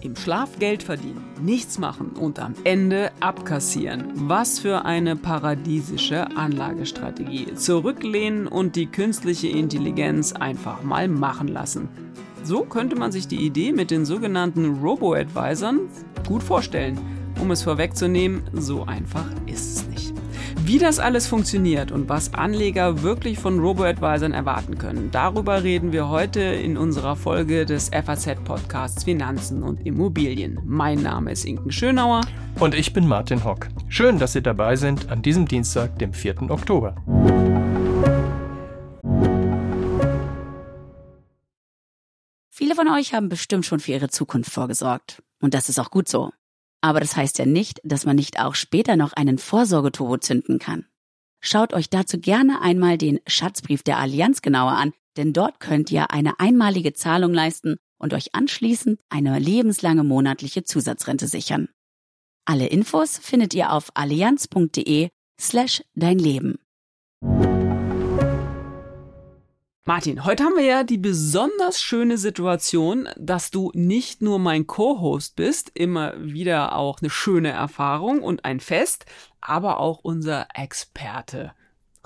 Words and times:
Im 0.00 0.14
Schlaf 0.16 0.58
Geld 0.58 0.84
verdienen, 0.84 1.24
nichts 1.42 1.78
machen 1.78 2.10
und 2.10 2.38
am 2.38 2.54
Ende 2.64 3.10
abkassieren. 3.18 4.12
Was 4.14 4.60
für 4.60 4.84
eine 4.84 5.16
paradiesische 5.16 6.36
Anlagestrategie. 6.36 7.54
Zurücklehnen 7.54 8.46
und 8.46 8.76
die 8.76 8.86
künstliche 8.86 9.48
Intelligenz 9.48 10.32
einfach 10.32 10.82
mal 10.82 11.08
machen 11.08 11.48
lassen. 11.48 11.88
So 12.44 12.62
könnte 12.62 12.94
man 12.96 13.10
sich 13.10 13.26
die 13.26 13.44
Idee 13.44 13.72
mit 13.72 13.90
den 13.90 14.04
sogenannten 14.04 14.80
Robo-Advisern 14.80 15.80
gut 16.26 16.42
vorstellen. 16.42 16.98
Um 17.40 17.50
es 17.50 17.62
vorwegzunehmen, 17.62 18.42
so 18.52 18.84
einfach 18.84 19.26
ist 19.46 19.76
es 19.76 19.87
nicht. 19.87 19.87
Wie 20.68 20.78
das 20.78 20.98
alles 20.98 21.26
funktioniert 21.26 21.92
und 21.92 22.10
was 22.10 22.34
Anleger 22.34 23.02
wirklich 23.02 23.38
von 23.38 23.58
Robo-Advisern 23.58 24.34
erwarten 24.34 24.76
können, 24.76 25.10
darüber 25.10 25.64
reden 25.64 25.92
wir 25.92 26.10
heute 26.10 26.40
in 26.40 26.76
unserer 26.76 27.16
Folge 27.16 27.64
des 27.64 27.88
FAZ-Podcasts 27.88 29.04
Finanzen 29.04 29.62
und 29.62 29.86
Immobilien. 29.86 30.60
Mein 30.66 31.00
Name 31.00 31.32
ist 31.32 31.46
Inken 31.46 31.72
Schönauer. 31.72 32.20
Und 32.60 32.74
ich 32.74 32.92
bin 32.92 33.08
Martin 33.08 33.44
Hock. 33.44 33.68
Schön, 33.88 34.18
dass 34.18 34.34
Sie 34.34 34.42
dabei 34.42 34.76
sind 34.76 35.08
an 35.08 35.22
diesem 35.22 35.48
Dienstag, 35.48 35.98
dem 36.00 36.12
4. 36.12 36.50
Oktober. 36.50 36.96
Viele 42.50 42.74
von 42.74 42.88
euch 42.88 43.14
haben 43.14 43.30
bestimmt 43.30 43.64
schon 43.64 43.80
für 43.80 43.92
ihre 43.92 44.10
Zukunft 44.10 44.52
vorgesorgt. 44.52 45.22
Und 45.40 45.54
das 45.54 45.70
ist 45.70 45.78
auch 45.78 45.90
gut 45.90 46.08
so. 46.08 46.30
Aber 46.80 47.00
das 47.00 47.16
heißt 47.16 47.38
ja 47.38 47.46
nicht, 47.46 47.80
dass 47.84 48.06
man 48.06 48.16
nicht 48.16 48.40
auch 48.40 48.54
später 48.54 48.96
noch 48.96 49.12
einen 49.12 49.38
Vorsorgeturbo 49.38 50.18
zünden 50.18 50.58
kann. 50.58 50.86
Schaut 51.40 51.72
euch 51.72 51.88
dazu 51.88 52.18
gerne 52.18 52.60
einmal 52.62 52.98
den 52.98 53.20
Schatzbrief 53.26 53.82
der 53.82 53.98
Allianz 53.98 54.42
genauer 54.42 54.72
an, 54.72 54.92
denn 55.16 55.32
dort 55.32 55.60
könnt 55.60 55.90
ihr 55.90 56.10
eine 56.10 56.40
einmalige 56.40 56.92
Zahlung 56.92 57.32
leisten 57.32 57.76
und 57.98 58.14
euch 58.14 58.34
anschließend 58.34 59.00
eine 59.08 59.38
lebenslange 59.38 60.04
monatliche 60.04 60.64
Zusatzrente 60.64 61.26
sichern. 61.26 61.68
Alle 62.44 62.66
Infos 62.66 63.18
findet 63.18 63.54
ihr 63.54 63.72
auf 63.72 63.90
allianz.de 63.94 65.10
slash 65.40 65.82
dein 65.94 66.18
Leben. 66.18 66.58
Martin, 69.88 70.26
heute 70.26 70.44
haben 70.44 70.54
wir 70.54 70.66
ja 70.66 70.84
die 70.84 70.98
besonders 70.98 71.80
schöne 71.80 72.18
Situation, 72.18 73.08
dass 73.16 73.50
du 73.50 73.70
nicht 73.72 74.20
nur 74.20 74.38
mein 74.38 74.66
Co-Host 74.66 75.34
bist, 75.34 75.70
immer 75.72 76.12
wieder 76.18 76.76
auch 76.76 77.00
eine 77.00 77.08
schöne 77.08 77.52
Erfahrung 77.52 78.22
und 78.22 78.44
ein 78.44 78.60
Fest, 78.60 79.06
aber 79.40 79.80
auch 79.80 80.00
unser 80.00 80.46
Experte. 80.54 81.52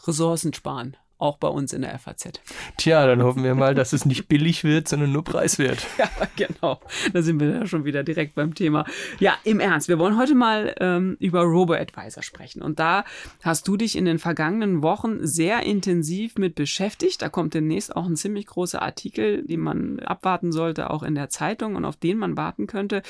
Ressourcen 0.07 0.55
sparen 0.55 0.97
auch 1.23 1.39
bei 1.39 1.49
uns 1.49 1.73
in 1.73 1.83
der 1.83 1.99
FAZ. 1.99 2.33
Tja, 2.77 3.07
dann 3.07 3.23
hoffen 3.23 3.45
wir 3.45 3.55
mal, 3.55 3.75
dass 3.75 3.93
es 3.93 4.05
nicht 4.05 4.29
billig 4.29 4.65
wird, 4.65 4.89
sondern 4.89 5.13
nur 5.13 5.25
preiswert. 5.25 5.87
Ja, 5.99 6.09
genau. 6.37 6.81
Da 7.13 7.23
sind 7.23 7.39
wir 7.39 7.49
ja 7.49 7.67
schon 7.67 7.85
wieder 7.85 8.03
direkt 8.03 8.35
beim 8.35 8.55
Thema. 8.55 8.85
Ja, 9.21 9.35
im 9.45 9.61
Ernst, 9.61 9.89
wir 9.89 9.99
wollen 9.99 10.19
heute 10.19 10.35
mal 10.35 10.75
ähm, 10.81 11.17
über 11.21 11.43
Robo-Advisor 11.43 12.25
sprechen. 12.25 12.61
Und 12.61 12.81
da 12.81 13.05
hast 13.43 13.69
du 13.69 13.77
dich 13.77 13.97
in 13.97 14.05
den 14.05 14.19
vergangenen 14.19 14.83
Wochen 14.83 15.25
sehr 15.25 15.63
intensiv 15.63 16.39
mit 16.39 16.57
beschäftigt. 16.57 17.23
Da 17.23 17.29
kommt 17.29 17.55
demnächst 17.55 17.95
auch 17.95 18.07
ein 18.07 18.17
ziemlich 18.17 18.47
großer 18.47 18.83
Artikel, 18.83 19.45
den 19.45 19.61
man 19.61 20.01
abwarten 20.01 20.51
sollte, 20.51 20.91
auch 20.91 21.05
in 21.05 21.15
der 21.15 21.29
Zeitung 21.29 21.77
und 21.77 21.85
auf 21.85 21.97
den 21.97 22.19
man 22.19 22.37
warten 22.37 22.67
könnte. 22.67 23.03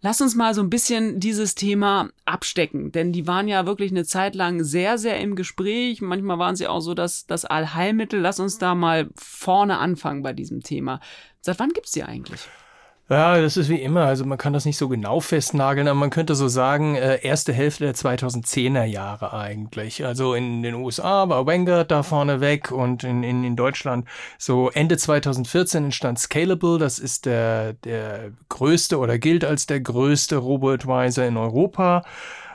Lass 0.00 0.20
uns 0.20 0.36
mal 0.36 0.54
so 0.54 0.62
ein 0.62 0.70
bisschen 0.70 1.18
dieses 1.18 1.56
Thema 1.56 2.10
abstecken, 2.24 2.92
denn 2.92 3.12
die 3.12 3.26
waren 3.26 3.48
ja 3.48 3.66
wirklich 3.66 3.90
eine 3.90 4.04
Zeit 4.04 4.36
lang 4.36 4.62
sehr, 4.62 4.96
sehr 4.96 5.18
im 5.18 5.34
Gespräch. 5.34 6.00
Manchmal 6.00 6.38
waren 6.38 6.54
sie 6.54 6.68
auch 6.68 6.80
so 6.80 6.94
das, 6.94 7.26
das 7.26 7.44
Allheilmittel. 7.44 8.20
Lass 8.20 8.38
uns 8.38 8.58
da 8.58 8.76
mal 8.76 9.08
vorne 9.16 9.78
anfangen 9.78 10.22
bei 10.22 10.32
diesem 10.32 10.62
Thema. 10.62 11.00
Seit 11.40 11.58
wann 11.58 11.70
gibt's 11.70 11.92
die 11.92 12.04
eigentlich? 12.04 12.48
Ja, 13.10 13.40
das 13.40 13.56
ist 13.56 13.70
wie 13.70 13.80
immer. 13.80 14.04
Also 14.04 14.26
man 14.26 14.36
kann 14.36 14.52
das 14.52 14.66
nicht 14.66 14.76
so 14.76 14.86
genau 14.86 15.20
festnageln, 15.20 15.88
aber 15.88 15.98
man 15.98 16.10
könnte 16.10 16.34
so 16.34 16.46
sagen, 16.46 16.94
äh, 16.94 17.18
erste 17.22 17.54
Hälfte 17.54 17.84
der 17.84 17.94
2010er 17.94 18.84
Jahre 18.84 19.32
eigentlich. 19.32 20.04
Also 20.04 20.34
in 20.34 20.62
den 20.62 20.74
USA 20.74 21.26
war 21.30 21.46
Wenger 21.46 21.84
da 21.84 22.02
vorne 22.02 22.40
weg 22.42 22.70
und 22.70 23.04
in, 23.04 23.22
in, 23.22 23.44
in 23.44 23.56
Deutschland 23.56 24.06
so 24.36 24.68
Ende 24.70 24.98
2014 24.98 25.84
entstand 25.84 26.18
Scalable. 26.18 26.78
Das 26.78 26.98
ist 26.98 27.24
der, 27.24 27.72
der 27.72 28.32
größte 28.50 28.98
oder 28.98 29.18
gilt 29.18 29.42
als 29.42 29.64
der 29.64 29.80
größte 29.80 30.36
Robo-Advisor 30.36 31.24
in 31.24 31.38
Europa. 31.38 32.02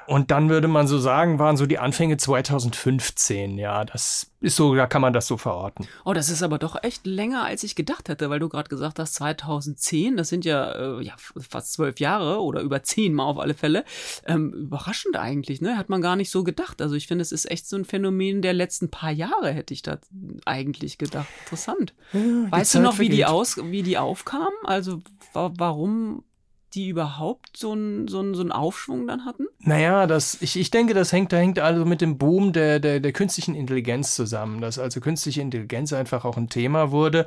Und 0.07 0.31
dann 0.31 0.49
würde 0.49 0.67
man 0.67 0.87
so 0.87 0.97
sagen, 0.97 1.39
waren 1.39 1.57
so 1.57 1.65
die 1.65 1.79
Anfänge 1.79 2.17
2015. 2.17 3.57
Ja, 3.57 3.85
das 3.85 4.31
ist 4.41 4.57
so, 4.57 4.75
da 4.75 4.87
kann 4.87 5.01
man 5.01 5.13
das 5.13 5.27
so 5.27 5.37
verorten. 5.37 5.87
Oh, 6.03 6.13
das 6.13 6.29
ist 6.29 6.43
aber 6.43 6.57
doch 6.57 6.83
echt 6.83 7.05
länger, 7.05 7.43
als 7.45 7.63
ich 7.63 7.75
gedacht 7.75 8.09
hätte, 8.09 8.29
weil 8.29 8.39
du 8.39 8.49
gerade 8.49 8.67
gesagt 8.67 8.99
hast, 8.99 9.15
2010, 9.15 10.17
das 10.17 10.27
sind 10.27 10.43
ja, 10.43 10.71
äh, 10.71 11.01
ja 11.01 11.13
fast 11.17 11.73
zwölf 11.73 11.99
Jahre 11.99 12.41
oder 12.41 12.61
über 12.61 12.83
zehn 12.83 13.13
Mal 13.13 13.23
auf 13.23 13.39
alle 13.39 13.53
Fälle. 13.53 13.85
Ähm, 14.25 14.51
überraschend 14.53 15.15
eigentlich, 15.15 15.61
ne? 15.61 15.77
Hat 15.77 15.89
man 15.89 16.01
gar 16.01 16.15
nicht 16.15 16.29
so 16.29 16.43
gedacht. 16.43 16.81
Also 16.81 16.95
ich 16.95 17.07
finde, 17.07 17.21
es 17.21 17.31
ist 17.31 17.49
echt 17.49 17.67
so 17.67 17.77
ein 17.77 17.85
Phänomen 17.85 18.41
der 18.41 18.53
letzten 18.53 18.89
paar 18.89 19.11
Jahre, 19.11 19.51
hätte 19.51 19.73
ich 19.73 19.81
da 19.81 19.97
eigentlich 20.45 20.97
gedacht. 20.97 21.27
Interessant. 21.45 21.93
Ja, 22.11 22.19
weißt 22.51 22.75
du 22.75 22.79
noch, 22.79 22.99
wie 22.99 23.09
die 23.09 23.25
aus, 23.25 23.57
wie 23.63 23.83
die 23.83 23.97
aufkamen? 23.97 24.53
Also 24.63 25.01
warum 25.33 26.23
die 26.73 26.89
überhaupt 26.89 27.57
so 27.57 27.71
einen 27.71 28.07
so 28.07 28.33
so 28.33 28.43
Aufschwung 28.49 29.07
dann 29.07 29.25
hatten? 29.25 29.45
Naja, 29.59 30.07
das, 30.07 30.41
ich, 30.41 30.59
ich 30.59 30.71
denke, 30.71 30.93
das 30.93 31.11
hängt, 31.11 31.31
da 31.31 31.37
hängt 31.37 31.59
also 31.59 31.85
mit 31.85 32.01
dem 32.01 32.17
Boom 32.17 32.53
der, 32.53 32.79
der, 32.79 32.99
der 32.99 33.13
künstlichen 33.13 33.55
Intelligenz 33.55 34.15
zusammen, 34.15 34.61
dass 34.61 34.79
also 34.79 34.99
künstliche 34.99 35.41
Intelligenz 35.41 35.93
einfach 35.93 36.25
auch 36.25 36.37
ein 36.37 36.49
Thema 36.49 36.91
wurde. 36.91 37.25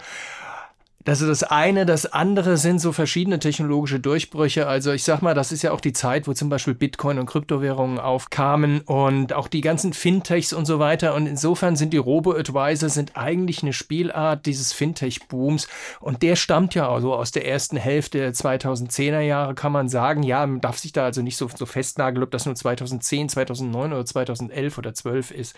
Das 1.06 1.20
ist 1.20 1.28
das 1.28 1.44
eine. 1.44 1.86
Das 1.86 2.12
andere 2.12 2.56
sind 2.56 2.80
so 2.80 2.90
verschiedene 2.90 3.38
technologische 3.38 4.00
Durchbrüche. 4.00 4.66
Also 4.66 4.90
ich 4.90 5.04
sag 5.04 5.22
mal, 5.22 5.34
das 5.34 5.52
ist 5.52 5.62
ja 5.62 5.70
auch 5.70 5.80
die 5.80 5.92
Zeit, 5.92 6.26
wo 6.26 6.32
zum 6.32 6.48
Beispiel 6.48 6.74
Bitcoin 6.74 7.20
und 7.20 7.26
Kryptowährungen 7.26 8.00
aufkamen 8.00 8.80
und 8.80 9.32
auch 9.32 9.46
die 9.46 9.60
ganzen 9.60 9.92
Fintechs 9.92 10.52
und 10.52 10.66
so 10.66 10.80
weiter. 10.80 11.14
Und 11.14 11.28
insofern 11.28 11.76
sind 11.76 11.92
die 11.92 11.98
Robo-Advisor 11.98 12.88
sind 12.88 13.16
eigentlich 13.16 13.62
eine 13.62 13.72
Spielart 13.72 14.46
dieses 14.46 14.72
Fintech-Booms. 14.72 15.68
Und 16.00 16.24
der 16.24 16.34
stammt 16.34 16.74
ja 16.74 16.90
also 16.90 17.14
aus 17.14 17.30
der 17.30 17.46
ersten 17.46 17.76
Hälfte 17.76 18.18
der 18.18 18.34
2010er 18.34 19.20
Jahre, 19.20 19.54
kann 19.54 19.70
man 19.70 19.88
sagen. 19.88 20.24
Ja, 20.24 20.44
man 20.44 20.60
darf 20.60 20.78
sich 20.78 20.92
da 20.92 21.04
also 21.04 21.22
nicht 21.22 21.36
so, 21.36 21.48
so 21.54 21.66
festnageln, 21.66 22.24
ob 22.24 22.32
das 22.32 22.46
nur 22.46 22.56
2010, 22.56 23.28
2009 23.28 23.92
oder 23.92 24.04
2011 24.04 24.76
oder 24.76 24.92
12 24.92 25.30
ist. 25.30 25.54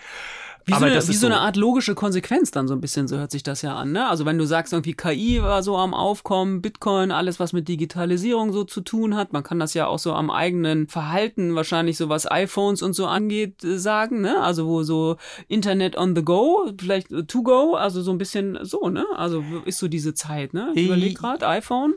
Wie, 0.69 0.75
so 0.75 0.84
eine, 0.84 0.95
wie 0.97 1.15
so, 1.15 1.27
eine, 1.27 1.41
Art 1.41 1.56
logische 1.56 1.95
Konsequenz 1.95 2.51
dann 2.51 2.69
so 2.69 2.75
ein 2.75 2.81
bisschen, 2.81 3.09
so 3.09 3.17
hört 3.17 3.31
sich 3.31 3.43
das 3.43 3.62
ja 3.62 3.75
an. 3.75 3.93
Ne? 3.93 4.06
Also 4.06 4.27
wenn 4.27 4.37
du 4.37 4.45
sagst, 4.45 4.73
irgendwie 4.73 4.93
KI 4.93 5.43
war 5.43 5.62
so 5.62 5.77
am 5.77 5.95
Aufkommen, 5.95 6.61
Bitcoin, 6.61 7.11
alles 7.11 7.41
was 7.41 7.53
mit 7.53 7.69
Digitalisierung 7.69 8.53
so 8.53 8.65
zu 8.65 8.83
tun 8.83 9.17
hat, 9.17 9.33
man 9.33 9.43
kann 9.43 9.59
das 9.59 9.73
ja 9.73 9.87
auch 9.87 9.99
so 9.99 10.12
am 10.12 10.31
eigenen 10.31 10.87
Verhalten, 10.87 11.55
wahrscheinlich 11.55 11.97
so 11.97 12.09
was 12.09 12.31
iPhones 12.31 12.83
und 12.83 12.93
so 12.93 13.06
angeht, 13.06 13.65
äh, 13.65 13.79
sagen, 13.79 14.21
ne? 14.21 14.41
Also 14.43 14.67
wo 14.67 14.83
so 14.83 15.17
Internet 15.49 15.97
on 15.97 16.15
the 16.15 16.23
go, 16.23 16.71
vielleicht 16.79 17.09
to 17.29 17.43
go, 17.43 17.75
also 17.75 18.03
so 18.03 18.11
ein 18.11 18.19
bisschen 18.19 18.59
so, 18.62 18.89
ne? 18.91 19.06
Also 19.17 19.43
ist 19.65 19.79
so 19.79 19.89
diese 19.89 20.12
Zeit, 20.12 20.53
ne? 20.53 20.71
Ich 20.75 20.87
überlege 20.87 21.15
gerade, 21.15 21.49
iPhone. 21.49 21.95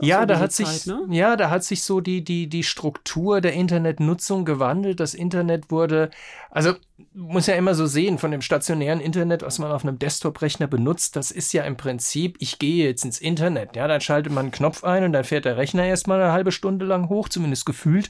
Ja, 0.00 0.20
so 0.20 0.26
da 0.26 0.38
hat 0.38 0.52
Zeit, 0.52 0.66
sich, 0.68 0.86
ne? 0.86 1.06
ja, 1.10 1.36
da 1.36 1.50
hat 1.50 1.64
sich 1.64 1.82
so 1.82 2.00
die, 2.00 2.24
die, 2.24 2.48
die 2.48 2.62
Struktur 2.62 3.40
der 3.40 3.52
Internetnutzung 3.52 4.44
gewandelt. 4.44 5.00
Das 5.00 5.14
Internet 5.14 5.70
wurde, 5.70 6.10
also 6.56 6.72
muss 7.12 7.46
ja 7.46 7.54
immer 7.54 7.74
so 7.74 7.84
sehen, 7.84 8.16
von 8.16 8.30
dem 8.30 8.40
stationären 8.40 8.98
Internet, 8.98 9.42
was 9.42 9.58
man 9.58 9.70
auf 9.70 9.84
einem 9.84 9.98
Desktop-Rechner 9.98 10.66
benutzt, 10.66 11.14
das 11.14 11.30
ist 11.30 11.52
ja 11.52 11.64
im 11.64 11.76
Prinzip, 11.76 12.36
ich 12.40 12.58
gehe 12.58 12.86
jetzt 12.86 13.04
ins 13.04 13.18
Internet, 13.18 13.76
ja, 13.76 13.86
dann 13.86 14.00
schaltet 14.00 14.32
man 14.32 14.46
einen 14.46 14.52
Knopf 14.52 14.82
ein 14.82 15.04
und 15.04 15.12
dann 15.12 15.24
fährt 15.24 15.44
der 15.44 15.58
Rechner 15.58 15.84
erstmal 15.84 16.18
eine 16.20 16.32
halbe 16.32 16.52
Stunde 16.52 16.86
lang 16.86 17.10
hoch, 17.10 17.28
zumindest 17.28 17.66
gefühlt. 17.66 18.08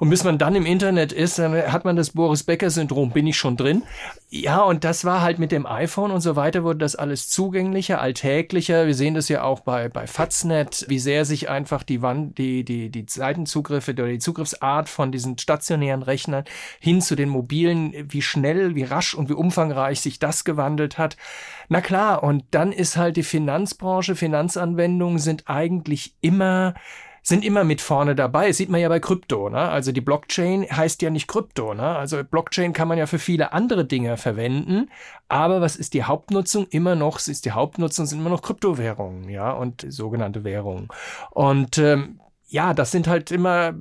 Und 0.00 0.10
bis 0.10 0.24
man 0.24 0.38
dann 0.38 0.56
im 0.56 0.66
Internet 0.66 1.12
ist, 1.12 1.38
dann 1.38 1.54
hat 1.54 1.84
man 1.84 1.94
das 1.94 2.10
Boris 2.10 2.42
Becker-Syndrom, 2.42 3.12
bin 3.12 3.28
ich 3.28 3.36
schon 3.36 3.56
drin. 3.56 3.84
Ja, 4.28 4.62
und 4.62 4.82
das 4.82 5.04
war 5.04 5.22
halt 5.22 5.38
mit 5.38 5.52
dem 5.52 5.64
iPhone 5.64 6.10
und 6.10 6.20
so 6.20 6.34
weiter, 6.34 6.64
wurde 6.64 6.80
das 6.80 6.96
alles 6.96 7.28
zugänglicher, 7.28 8.00
alltäglicher. 8.00 8.86
Wir 8.86 8.94
sehen 8.94 9.14
das 9.14 9.28
ja 9.28 9.44
auch 9.44 9.60
bei, 9.60 9.88
bei 9.88 10.08
Faznet, 10.08 10.86
wie 10.88 10.98
sehr 10.98 11.24
sich 11.24 11.48
einfach 11.48 11.84
die 11.84 12.02
Wand, 12.02 12.38
die, 12.38 12.64
die, 12.64 12.90
die 12.90 13.06
Seitenzugriffe 13.08 13.92
oder 13.92 14.08
die 14.08 14.18
Zugriffsart 14.18 14.88
von 14.88 15.12
diesen 15.12 15.38
stationären 15.38 16.02
Rechnern 16.02 16.44
hin 16.80 17.00
zu 17.00 17.14
den 17.14 17.28
mobilen, 17.28 17.83
wie 17.92 18.22
schnell, 18.22 18.74
wie 18.74 18.84
rasch 18.84 19.14
und 19.14 19.28
wie 19.28 19.34
umfangreich 19.34 20.00
sich 20.00 20.18
das 20.18 20.44
gewandelt 20.44 20.96
hat. 20.96 21.16
Na 21.68 21.80
klar, 21.80 22.22
und 22.22 22.44
dann 22.52 22.72
ist 22.72 22.96
halt 22.96 23.16
die 23.16 23.22
Finanzbranche, 23.22 24.16
Finanzanwendungen 24.16 25.18
sind 25.18 25.44
eigentlich 25.46 26.14
immer 26.20 26.74
sind 27.26 27.42
immer 27.42 27.64
mit 27.64 27.80
vorne 27.80 28.14
dabei. 28.14 28.48
Das 28.48 28.58
sieht 28.58 28.68
man 28.68 28.82
ja 28.82 28.88
bei 28.90 29.00
Krypto. 29.00 29.48
Ne? 29.48 29.58
Also 29.58 29.92
die 29.92 30.02
Blockchain 30.02 30.64
heißt 30.70 31.00
ja 31.00 31.08
nicht 31.08 31.26
Krypto. 31.26 31.72
Ne? 31.72 31.82
Also 31.82 32.22
Blockchain 32.22 32.74
kann 32.74 32.86
man 32.86 32.98
ja 32.98 33.06
für 33.06 33.18
viele 33.18 33.54
andere 33.54 33.86
Dinge 33.86 34.18
verwenden. 34.18 34.90
Aber 35.28 35.62
was 35.62 35.76
ist 35.76 35.94
die 35.94 36.04
Hauptnutzung? 36.04 36.66
Immer 36.68 36.96
noch, 36.96 37.18
ist 37.26 37.46
die 37.46 37.52
Hauptnutzung 37.52 38.04
sind 38.04 38.18
immer 38.20 38.28
noch 38.28 38.42
Kryptowährungen, 38.42 39.30
ja, 39.30 39.52
und 39.52 39.86
sogenannte 39.88 40.44
Währungen. 40.44 40.88
Und 41.30 41.78
ähm, 41.78 42.20
ja, 42.46 42.74
das 42.74 42.90
sind 42.90 43.06
halt 43.06 43.30
immer 43.30 43.74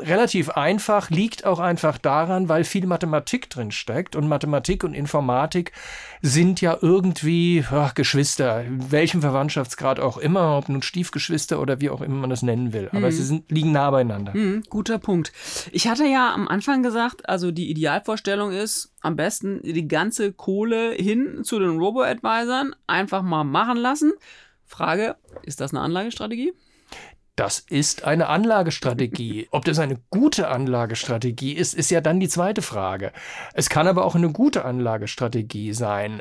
relativ 0.00 0.50
einfach, 0.50 1.10
liegt 1.10 1.44
auch 1.44 1.58
einfach 1.58 1.98
daran, 1.98 2.48
weil 2.48 2.64
viel 2.64 2.86
Mathematik 2.86 3.50
drin 3.50 3.70
steckt 3.70 4.16
und 4.16 4.28
Mathematik 4.28 4.84
und 4.84 4.94
Informatik 4.94 5.72
sind 6.22 6.60
ja 6.60 6.76
irgendwie 6.80 7.64
ach, 7.70 7.94
Geschwister, 7.94 8.62
in 8.62 8.90
welchem 8.90 9.20
Verwandtschaftsgrad 9.20 10.00
auch 10.00 10.18
immer, 10.18 10.56
ob 10.58 10.68
nun 10.68 10.82
Stiefgeschwister 10.82 11.60
oder 11.60 11.80
wie 11.80 11.90
auch 11.90 12.00
immer 12.00 12.16
man 12.16 12.30
das 12.30 12.42
nennen 12.42 12.72
will. 12.72 12.88
Aber 12.92 13.06
mhm. 13.06 13.12
sie 13.12 13.24
sind, 13.24 13.50
liegen 13.50 13.72
nah 13.72 13.90
beieinander. 13.90 14.34
Mhm, 14.34 14.62
guter 14.68 14.98
Punkt. 14.98 15.32
Ich 15.72 15.88
hatte 15.88 16.04
ja 16.04 16.32
am 16.34 16.48
Anfang 16.48 16.82
gesagt, 16.82 17.28
also 17.28 17.50
die 17.50 17.70
Idealvorstellung 17.70 18.52
ist, 18.52 18.94
am 19.00 19.16
besten 19.16 19.60
die 19.62 19.88
ganze 19.88 20.32
Kohle 20.32 20.92
hin 20.92 21.40
zu 21.42 21.58
den 21.58 21.78
Robo-Advisern, 21.78 22.74
einfach 22.86 23.22
mal 23.22 23.44
machen 23.44 23.76
lassen. 23.76 24.12
Frage, 24.66 25.16
ist 25.42 25.60
das 25.60 25.72
eine 25.72 25.80
Anlagestrategie? 25.80 26.52
Das 27.40 27.58
ist 27.58 28.04
eine 28.04 28.26
Anlagestrategie. 28.26 29.48
Ob 29.50 29.64
das 29.64 29.78
eine 29.78 29.96
gute 30.10 30.48
Anlagestrategie 30.48 31.54
ist, 31.54 31.72
ist 31.72 31.90
ja 31.90 32.02
dann 32.02 32.20
die 32.20 32.28
zweite 32.28 32.60
Frage. 32.60 33.12
Es 33.54 33.70
kann 33.70 33.88
aber 33.88 34.04
auch 34.04 34.14
eine 34.14 34.30
gute 34.30 34.66
Anlagestrategie 34.66 35.72
sein. 35.72 36.20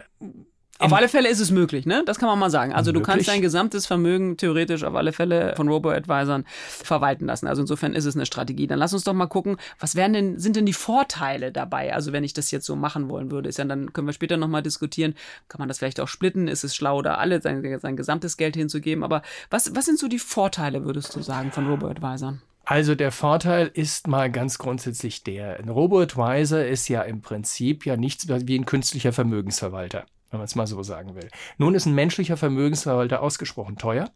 Auf 0.80 0.94
alle 0.94 1.10
Fälle 1.10 1.28
ist 1.28 1.42
es 1.42 1.52
möglich, 1.52 1.86
ne? 1.86 2.04
Das 2.06 2.20
kann 2.20 2.30
man 2.30 2.40
mal 2.40 2.50
sagen. 2.50 2.72
Also 2.72 2.92
möglich. 2.92 3.06
du 3.06 3.12
kannst 3.12 3.28
dein 3.28 3.42
gesamtes 3.42 3.86
Vermögen 3.86 4.38
theoretisch 4.38 4.86
auf 4.86 4.96
alle 4.96 5.12
Fälle 5.12 5.54
von 5.58 5.68
Robo-Advisern 5.68 6.46
verwalten 6.70 7.26
lassen. 7.26 7.48
Also 7.48 7.62
insofern 7.62 7.94
ist 7.94 8.06
es 8.06 8.16
eine 8.16 8.26
Strategie. 8.26 8.66
Dann 8.66 8.80
lass 8.80 8.94
uns 8.94 9.04
doch 9.04 9.14
mal 9.14 9.28
gucken, 9.28 9.58
was 9.78 9.96
wären 9.96 10.14
denn, 10.14 10.40
sind 10.40 10.56
denn 10.56 10.66
die 10.66 10.74
Vorteile 10.74 11.52
dabei? 11.52 11.94
Also 11.94 12.14
wenn 12.14 12.24
ich 12.24 12.32
das 12.32 12.52
jetzt 12.52 12.66
so 12.66 12.78
machen 12.78 13.10
wollen 13.10 13.30
würde, 13.30 13.50
ist 13.50 13.58
ja 13.58 13.66
dann 13.66 13.92
können 13.92 14.08
wir 14.08 14.14
später 14.14 14.38
nochmal 14.38 14.64
diskutieren, 14.64 15.16
kann 15.50 15.60
man 15.60 15.68
das 15.68 15.80
vielleicht 15.80 16.00
auch 16.00 16.08
splitten? 16.08 16.48
Ist 16.48 16.64
es 16.64 16.74
schlau, 16.76 17.02
da 17.02 17.16
alle 17.16 17.42
sein, 17.42 17.80
sein 17.80 17.98
gesamtes 17.98 18.38
Geld 18.38 18.56
hinzugeben? 18.56 19.04
Aber 19.04 19.22
was, 19.50 19.76
was 19.76 19.86
sind 19.86 20.00
so 20.00 20.08
die 20.08 20.20
Vorteile, 20.20 20.86
würdest 20.86 21.14
du 21.14 21.22
sagen, 21.22 21.52
von 21.52 21.68
Robo-Advisern? 21.68 22.42
Also 22.64 22.96
der 22.96 23.12
Vorteil 23.12 23.70
ist 23.74 24.08
mal 24.08 24.32
ganz 24.32 24.60
grundsätzlich 24.60 25.24
der, 25.24 25.60
ein 25.60 25.70
Robo-Advisor 25.70 26.64
ist 26.64 26.88
ja 26.88 27.02
im 27.02 27.22
Prinzip 27.22 27.86
ja 27.86 27.98
nichts 27.98 28.28
wie 28.30 28.58
ein 28.58 28.66
künstlicher 28.66 29.12
Vermögensverwalter 29.12 30.06
wenn 30.32 30.40
man 30.40 30.46
es 30.46 30.56
mal 30.56 30.68
so 30.68 30.82
sagen 30.84 31.16
will. 31.16 31.30
Nun 31.58 31.76
ist 31.76 31.86
ein 31.86 31.96
menschlicher 31.96 32.38
Vermögensverwalter 32.38 33.22
ausgesprochen 33.22 33.78
teuer. 33.78 34.10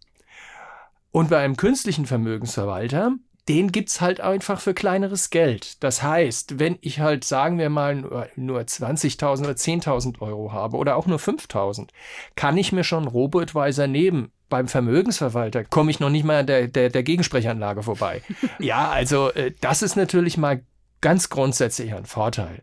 Und 1.11 1.29
bei 1.29 1.37
einem 1.37 1.57
künstlichen 1.57 2.05
Vermögensverwalter, 2.05 3.13
den 3.49 3.71
gibt's 3.71 3.99
halt 3.99 4.21
einfach 4.21 4.59
für 4.61 4.73
kleineres 4.73 5.29
Geld. 5.29 5.83
Das 5.83 6.01
heißt, 6.01 6.59
wenn 6.59 6.77
ich 6.81 6.99
halt, 7.01 7.23
sagen 7.23 7.57
wir 7.57 7.69
mal, 7.69 7.95
nur, 7.95 8.27
nur 8.35 8.61
20.000 8.61 9.41
oder 9.41 9.51
10.000 9.51 10.21
Euro 10.21 10.53
habe 10.53 10.77
oder 10.77 10.95
auch 10.95 11.05
nur 11.05 11.19
5.000, 11.19 11.89
kann 12.35 12.57
ich 12.57 12.71
mir 12.71 12.83
schon 12.83 13.07
Robo-Advisor 13.07 13.87
nehmen. 13.87 14.31
Beim 14.49 14.67
Vermögensverwalter 14.67 15.63
komme 15.65 15.91
ich 15.91 15.99
noch 15.99 16.09
nicht 16.09 16.25
mal 16.25 16.45
der, 16.45 16.67
der, 16.67 16.89
der 16.89 17.03
Gegensprechanlage 17.03 17.83
vorbei. 17.83 18.21
ja, 18.59 18.89
also 18.89 19.31
äh, 19.31 19.51
das 19.61 19.81
ist 19.81 19.95
natürlich 19.95 20.37
mal 20.37 20.63
ganz 21.01 21.29
grundsätzlich 21.29 21.93
ein 21.93 22.05
Vorteil. 22.05 22.61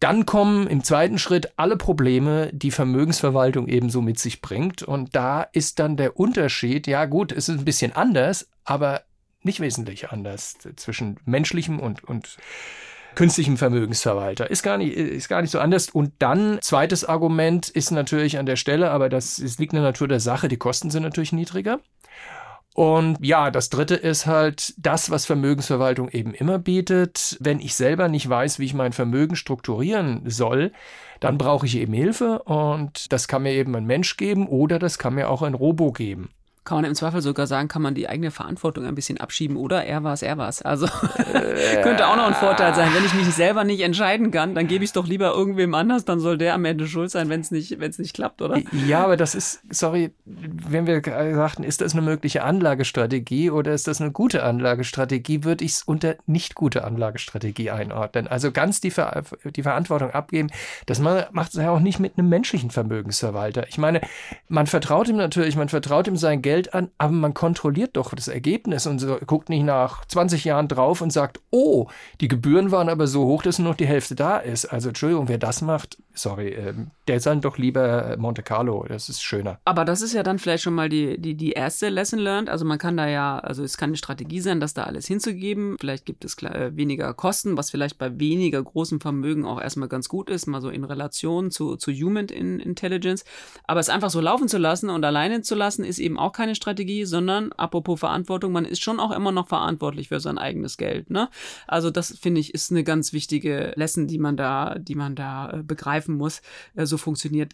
Dann 0.00 0.24
kommen 0.24 0.66
im 0.66 0.82
zweiten 0.82 1.18
Schritt 1.18 1.52
alle 1.56 1.76
Probleme, 1.76 2.50
die 2.54 2.70
Vermögensverwaltung 2.70 3.68
ebenso 3.68 4.00
mit 4.00 4.18
sich 4.18 4.40
bringt. 4.40 4.82
Und 4.82 5.14
da 5.14 5.42
ist 5.42 5.78
dann 5.78 5.98
der 5.98 6.18
Unterschied, 6.18 6.86
ja 6.86 7.04
gut, 7.04 7.32
es 7.32 7.50
ist 7.50 7.58
ein 7.58 7.64
bisschen 7.66 7.92
anders, 7.92 8.48
aber 8.64 9.02
nicht 9.42 9.60
wesentlich 9.60 10.10
anders 10.10 10.56
zwischen 10.76 11.18
menschlichem 11.26 11.78
und, 11.78 12.02
und 12.04 12.38
künstlichem 13.14 13.58
Vermögensverwalter. 13.58 14.50
Ist 14.50 14.62
gar 14.62 14.78
nicht, 14.78 14.96
ist 14.96 15.28
gar 15.28 15.42
nicht 15.42 15.50
so 15.50 15.58
anders. 15.58 15.90
Und 15.90 16.12
dann, 16.18 16.58
zweites 16.62 17.04
Argument 17.04 17.68
ist 17.68 17.90
natürlich 17.90 18.38
an 18.38 18.46
der 18.46 18.56
Stelle, 18.56 18.90
aber 18.90 19.10
das, 19.10 19.36
das 19.36 19.58
liegt 19.58 19.74
in 19.74 19.78
der 19.78 19.90
Natur 19.90 20.08
der 20.08 20.20
Sache, 20.20 20.48
die 20.48 20.56
Kosten 20.56 20.90
sind 20.90 21.02
natürlich 21.02 21.32
niedriger. 21.32 21.80
Und 22.74 23.18
ja, 23.20 23.50
das 23.50 23.68
dritte 23.68 23.96
ist 23.96 24.26
halt 24.26 24.74
das, 24.78 25.10
was 25.10 25.26
Vermögensverwaltung 25.26 26.08
eben 26.08 26.32
immer 26.32 26.58
bietet. 26.58 27.36
Wenn 27.40 27.58
ich 27.58 27.74
selber 27.74 28.08
nicht 28.08 28.28
weiß, 28.28 28.58
wie 28.58 28.64
ich 28.64 28.74
mein 28.74 28.92
Vermögen 28.92 29.36
strukturieren 29.36 30.22
soll, 30.30 30.72
dann 31.18 31.36
brauche 31.36 31.66
ich 31.66 31.76
eben 31.76 31.92
Hilfe 31.92 32.42
und 32.44 33.12
das 33.12 33.28
kann 33.28 33.42
mir 33.42 33.52
eben 33.52 33.74
ein 33.76 33.86
Mensch 33.86 34.16
geben 34.16 34.46
oder 34.46 34.78
das 34.78 34.98
kann 34.98 35.14
mir 35.14 35.28
auch 35.28 35.42
ein 35.42 35.54
Robo 35.54 35.92
geben 35.92 36.30
kann 36.64 36.76
man 36.76 36.84
im 36.84 36.94
Zweifel 36.94 37.22
sogar 37.22 37.46
sagen, 37.46 37.68
kann 37.68 37.82
man 37.82 37.94
die 37.94 38.08
eigene 38.08 38.30
Verantwortung 38.30 38.84
ein 38.84 38.94
bisschen 38.94 39.18
abschieben 39.18 39.56
oder 39.56 39.84
er 39.84 40.04
war 40.04 40.12
es, 40.12 40.22
er 40.22 40.36
war 40.36 40.48
es. 40.48 40.60
Also 40.60 40.86
könnte 41.82 42.06
auch 42.06 42.16
noch 42.16 42.26
ein 42.26 42.34
Vorteil 42.34 42.74
sein. 42.74 42.90
Wenn 42.94 43.04
ich 43.04 43.14
mich 43.14 43.34
selber 43.34 43.64
nicht 43.64 43.80
entscheiden 43.80 44.30
kann, 44.30 44.54
dann 44.54 44.66
gebe 44.66 44.84
ich 44.84 44.90
es 44.90 44.92
doch 44.92 45.06
lieber 45.06 45.32
irgendwem 45.32 45.74
anders, 45.74 46.04
dann 46.04 46.20
soll 46.20 46.36
der 46.38 46.54
am 46.54 46.64
Ende 46.64 46.86
schuld 46.86 47.10
sein, 47.10 47.28
wenn 47.28 47.40
es 47.40 47.50
nicht, 47.50 47.78
nicht 47.98 48.14
klappt, 48.14 48.42
oder? 48.42 48.58
Ja, 48.86 49.04
aber 49.04 49.16
das 49.16 49.34
ist, 49.34 49.62
sorry, 49.70 50.12
wenn 50.24 50.86
wir 50.86 51.02
sagten, 51.34 51.64
ist 51.64 51.80
das 51.80 51.92
eine 51.92 52.02
mögliche 52.02 52.44
Anlagestrategie 52.44 53.50
oder 53.50 53.72
ist 53.72 53.88
das 53.88 54.00
eine 54.00 54.12
gute 54.12 54.42
Anlagestrategie, 54.42 55.44
würde 55.44 55.64
ich 55.64 55.72
es 55.72 55.82
unter 55.82 56.16
nicht 56.26 56.54
gute 56.54 56.84
Anlagestrategie 56.84 57.70
einordnen. 57.70 58.28
Also 58.28 58.52
ganz 58.52 58.80
die, 58.80 58.90
Ver 58.90 59.22
die 59.44 59.62
Verantwortung 59.62 60.10
abgeben, 60.10 60.50
das 60.86 61.00
macht 61.00 61.54
es 61.54 61.54
ja 61.54 61.70
auch 61.70 61.80
nicht 61.80 62.00
mit 62.00 62.18
einem 62.18 62.28
menschlichen 62.28 62.70
Vermögensverwalter. 62.70 63.66
Ich 63.68 63.78
meine, 63.78 64.02
man 64.48 64.66
vertraut 64.66 65.08
ihm 65.08 65.16
natürlich, 65.16 65.56
man 65.56 65.68
vertraut 65.68 66.06
ihm 66.06 66.16
sein 66.16 66.42
Geld 66.42 66.59
Geld 66.60 66.74
an, 66.74 66.90
aber 66.98 67.12
man 67.12 67.32
kontrolliert 67.32 67.96
doch 67.96 68.14
das 68.14 68.28
Ergebnis 68.28 68.86
und 68.86 68.98
so, 68.98 69.18
guckt 69.26 69.48
nicht 69.48 69.62
nach 69.62 70.04
20 70.04 70.44
Jahren 70.44 70.68
drauf 70.68 71.00
und 71.00 71.10
sagt, 71.10 71.40
oh, 71.50 71.88
die 72.20 72.28
Gebühren 72.28 72.70
waren 72.70 72.90
aber 72.90 73.06
so 73.06 73.24
hoch, 73.24 73.42
dass 73.42 73.58
nur 73.58 73.70
noch 73.70 73.76
die 73.76 73.86
Hälfte 73.86 74.14
da 74.14 74.36
ist. 74.36 74.66
Also 74.66 74.88
Entschuldigung, 74.88 75.28
wer 75.28 75.38
das 75.38 75.62
macht, 75.62 75.96
sorry, 76.12 76.48
äh, 76.48 76.74
der 77.08 77.20
soll 77.20 77.40
doch 77.40 77.56
lieber 77.56 78.16
Monte 78.18 78.42
Carlo, 78.42 78.84
das 78.86 79.08
ist 79.08 79.22
schöner. 79.22 79.58
Aber 79.64 79.84
das 79.84 80.02
ist 80.02 80.12
ja 80.12 80.22
dann 80.22 80.38
vielleicht 80.38 80.62
schon 80.62 80.74
mal 80.74 80.88
die, 80.88 81.18
die, 81.18 81.34
die 81.34 81.52
erste 81.52 81.88
Lesson 81.88 82.18
learned. 82.18 82.50
Also 82.50 82.64
man 82.64 82.78
kann 82.78 82.96
da 82.96 83.08
ja, 83.08 83.38
also 83.38 83.64
es 83.64 83.78
kann 83.78 83.90
eine 83.90 83.96
Strategie 83.96 84.40
sein, 84.40 84.60
das 84.60 84.74
da 84.74 84.84
alles 84.84 85.06
hinzugeben. 85.06 85.76
Vielleicht 85.80 86.04
gibt 86.04 86.24
es 86.24 86.36
äh, 86.42 86.76
weniger 86.76 87.14
Kosten, 87.14 87.56
was 87.56 87.70
vielleicht 87.70 87.98
bei 87.98 88.18
weniger 88.20 88.62
großem 88.62 89.00
Vermögen 89.00 89.46
auch 89.46 89.60
erstmal 89.60 89.88
ganz 89.88 90.08
gut 90.08 90.28
ist, 90.28 90.46
mal 90.46 90.60
so 90.60 90.68
in 90.68 90.84
Relation 90.84 91.50
zu, 91.50 91.76
zu 91.76 91.90
Human 91.90 92.26
Intelligence. 92.26 93.24
Aber 93.66 93.80
es 93.80 93.88
einfach 93.88 94.10
so 94.10 94.20
laufen 94.20 94.48
zu 94.48 94.58
lassen 94.58 94.90
und 94.90 95.04
alleine 95.04 95.42
zu 95.42 95.54
lassen, 95.54 95.84
ist 95.84 95.98
eben 95.98 96.18
auch 96.18 96.32
keine 96.40 96.54
Strategie, 96.54 97.04
sondern 97.04 97.52
apropos 97.52 98.00
Verantwortung, 98.00 98.52
man 98.52 98.64
ist 98.64 98.82
schon 98.82 98.98
auch 98.98 99.10
immer 99.10 99.30
noch 99.30 99.48
verantwortlich 99.48 100.08
für 100.08 100.20
sein 100.20 100.38
eigenes 100.38 100.78
Geld. 100.78 101.10
Ne? 101.10 101.28
Also 101.66 101.90
das 101.90 102.16
finde 102.18 102.40
ich 102.40 102.54
ist 102.54 102.70
eine 102.70 102.82
ganz 102.82 103.12
wichtige 103.12 103.74
Lesson, 103.76 104.06
die 104.06 104.16
man 104.16 104.38
da, 104.38 104.76
die 104.78 104.94
man 104.94 105.14
da 105.14 105.50
äh, 105.50 105.62
begreifen 105.62 106.16
muss. 106.16 106.40
Äh, 106.74 106.86
so 106.86 106.96
funktioniert 106.96 107.52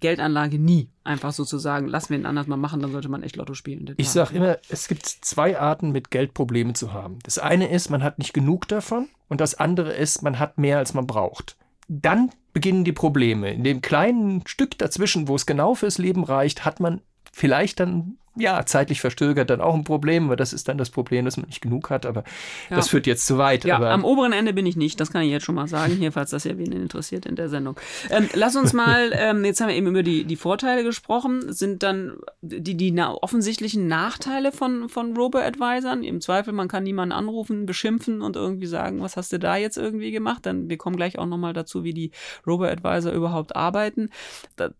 Geldanlage 0.00 0.58
nie. 0.58 0.90
Einfach 1.04 1.32
sozusagen, 1.32 1.88
lassen 1.88 2.10
wir 2.10 2.18
ihn 2.18 2.26
anders 2.26 2.48
mal 2.48 2.58
machen, 2.58 2.82
dann 2.82 2.92
sollte 2.92 3.08
man 3.08 3.22
echt 3.22 3.36
Lotto 3.36 3.54
spielen. 3.54 3.94
Ich 3.96 4.10
sage 4.10 4.36
immer, 4.36 4.58
es 4.68 4.88
gibt 4.88 5.06
zwei 5.06 5.58
Arten, 5.58 5.90
mit 5.90 6.10
Geld 6.10 6.34
Probleme 6.34 6.74
zu 6.74 6.92
haben. 6.92 7.20
Das 7.22 7.38
eine 7.38 7.70
ist, 7.70 7.88
man 7.88 8.02
hat 8.02 8.18
nicht 8.18 8.34
genug 8.34 8.68
davon 8.68 9.08
und 9.28 9.40
das 9.40 9.54
andere 9.54 9.94
ist, 9.94 10.22
man 10.22 10.38
hat 10.38 10.58
mehr, 10.58 10.76
als 10.76 10.92
man 10.92 11.06
braucht. 11.06 11.56
Dann 11.88 12.30
beginnen 12.52 12.84
die 12.84 12.92
Probleme. 12.92 13.54
In 13.54 13.64
dem 13.64 13.80
kleinen 13.80 14.46
Stück 14.46 14.76
dazwischen, 14.76 15.28
wo 15.28 15.34
es 15.36 15.46
genau 15.46 15.74
fürs 15.74 15.96
Leben 15.96 16.24
reicht, 16.24 16.66
hat 16.66 16.80
man 16.80 17.00
vielleicht 17.32 17.80
dann 17.80 18.18
ja, 18.38 18.64
zeitlich 18.64 19.00
verstögert 19.00 19.50
dann 19.50 19.60
auch 19.60 19.74
ein 19.74 19.84
Problem, 19.84 20.26
aber 20.26 20.36
das 20.36 20.52
ist 20.52 20.68
dann 20.68 20.78
das 20.78 20.90
Problem, 20.90 21.24
dass 21.24 21.36
man 21.36 21.46
nicht 21.46 21.60
genug 21.60 21.90
hat, 21.90 22.06
aber 22.06 22.24
ja. 22.70 22.76
das 22.76 22.88
führt 22.88 23.06
jetzt 23.06 23.26
zu 23.26 23.38
weit. 23.38 23.64
Ja, 23.64 23.76
aber 23.76 23.90
am 23.90 24.04
oberen 24.04 24.32
Ende 24.32 24.52
bin 24.52 24.66
ich 24.66 24.76
nicht, 24.76 25.00
das 25.00 25.10
kann 25.10 25.22
ich 25.22 25.30
jetzt 25.30 25.44
schon 25.44 25.54
mal 25.54 25.68
sagen, 25.68 25.94
hier, 25.94 26.12
falls 26.12 26.30
das 26.30 26.44
ja 26.44 26.56
wen 26.58 26.72
interessiert 26.72 27.26
in 27.26 27.36
der 27.36 27.48
Sendung. 27.48 27.76
Ähm, 28.10 28.28
lass 28.34 28.56
uns 28.56 28.72
mal, 28.72 29.10
ähm, 29.16 29.44
jetzt 29.44 29.60
haben 29.60 29.68
wir 29.68 29.76
eben 29.76 29.86
über 29.88 30.02
die, 30.02 30.24
die 30.24 30.36
Vorteile 30.36 30.84
gesprochen, 30.84 31.52
sind 31.52 31.82
dann 31.82 32.18
die, 32.40 32.76
die 32.76 32.90
na 32.90 33.14
offensichtlichen 33.14 33.88
Nachteile 33.88 34.52
von, 34.52 34.88
von 34.88 35.16
Robo-Advisern? 35.16 36.04
Im 36.04 36.20
Zweifel, 36.20 36.52
man 36.52 36.68
kann 36.68 36.84
niemanden 36.84 37.12
anrufen, 37.12 37.66
beschimpfen 37.66 38.22
und 38.22 38.36
irgendwie 38.36 38.66
sagen, 38.66 39.00
was 39.02 39.16
hast 39.16 39.32
du 39.32 39.38
da 39.38 39.56
jetzt 39.56 39.76
irgendwie 39.76 40.10
gemacht? 40.10 40.46
Dann, 40.46 40.68
wir 40.68 40.78
kommen 40.78 40.96
gleich 40.96 41.18
auch 41.18 41.26
nochmal 41.26 41.52
dazu, 41.52 41.84
wie 41.84 41.94
die 41.94 42.12
Robo-Advisor 42.46 43.12
überhaupt 43.12 43.56
arbeiten. 43.56 44.10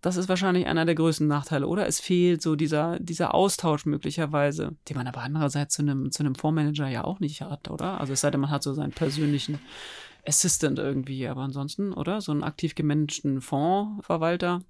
das 0.00 0.16
ist 0.16 0.28
wahrscheinlich 0.28 0.66
einer 0.66 0.85
der 0.85 0.94
größten 0.94 1.26
Nachteile, 1.26 1.66
oder? 1.66 1.87
Es 1.87 2.00
fehlt 2.00 2.42
so 2.42 2.56
dieser, 2.56 2.99
dieser 3.00 3.35
Aus 3.35 3.48
Austausch 3.49 3.87
möglicherweise, 3.87 4.76
den 4.88 4.99
man 4.99 5.07
aber 5.07 5.23
andererseits 5.23 5.75
zu 5.75 5.81
einem, 5.81 6.12
zu 6.12 6.23
einem 6.23 6.35
Fondsmanager 6.35 6.87
ja 6.87 7.05
auch 7.05 7.19
nicht 7.19 7.40
hat, 7.40 7.71
oder? 7.71 7.99
Also 7.99 8.12
es 8.12 8.21
sei 8.21 8.31
denn, 8.31 8.43
man 8.43 8.50
hat 8.50 8.62
so 8.62 8.75
seinen 8.75 8.93
persönlichen 8.93 9.59
Assistant 10.26 10.78
irgendwie, 10.78 11.26
aber 11.26 11.40
ansonsten, 11.40 11.95
oder? 11.95 12.21
So 12.21 12.31
einen 12.31 12.45
aktiv 12.45 12.75
gemanagten 12.75 13.40
Fondsverwalter. 13.40 14.61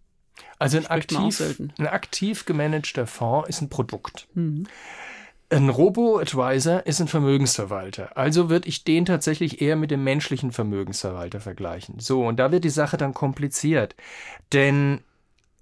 Also 0.61 0.79
ein 0.79 0.87
aktiv, 0.87 1.43
ein 1.77 1.89
aktiv 1.89 2.45
gemanagter 2.45 3.09
Fonds 3.09 3.49
ist 3.49 3.63
ein 3.63 3.69
Produkt. 3.69 4.29
Mhm. 4.35 4.69
Ein 5.51 5.71
Robo-Advisor 5.71 6.87
ist 6.87 7.01
ein 7.01 7.09
Vermögensverwalter. 7.09 8.17
Also 8.17 8.49
würde 8.49 8.69
ich 8.69 8.85
den 8.85 9.07
tatsächlich 9.07 9.61
eher 9.61 9.75
mit 9.75 9.91
dem 9.91 10.05
menschlichen 10.05 10.53
Vermögensverwalter 10.53 11.41
vergleichen. 11.41 11.99
So, 11.99 12.25
und 12.25 12.37
da 12.37 12.53
wird 12.53 12.63
die 12.63 12.71
Sache 12.71 12.97
dann 12.97 13.13
kompliziert. 13.13 13.97
Denn 14.53 15.01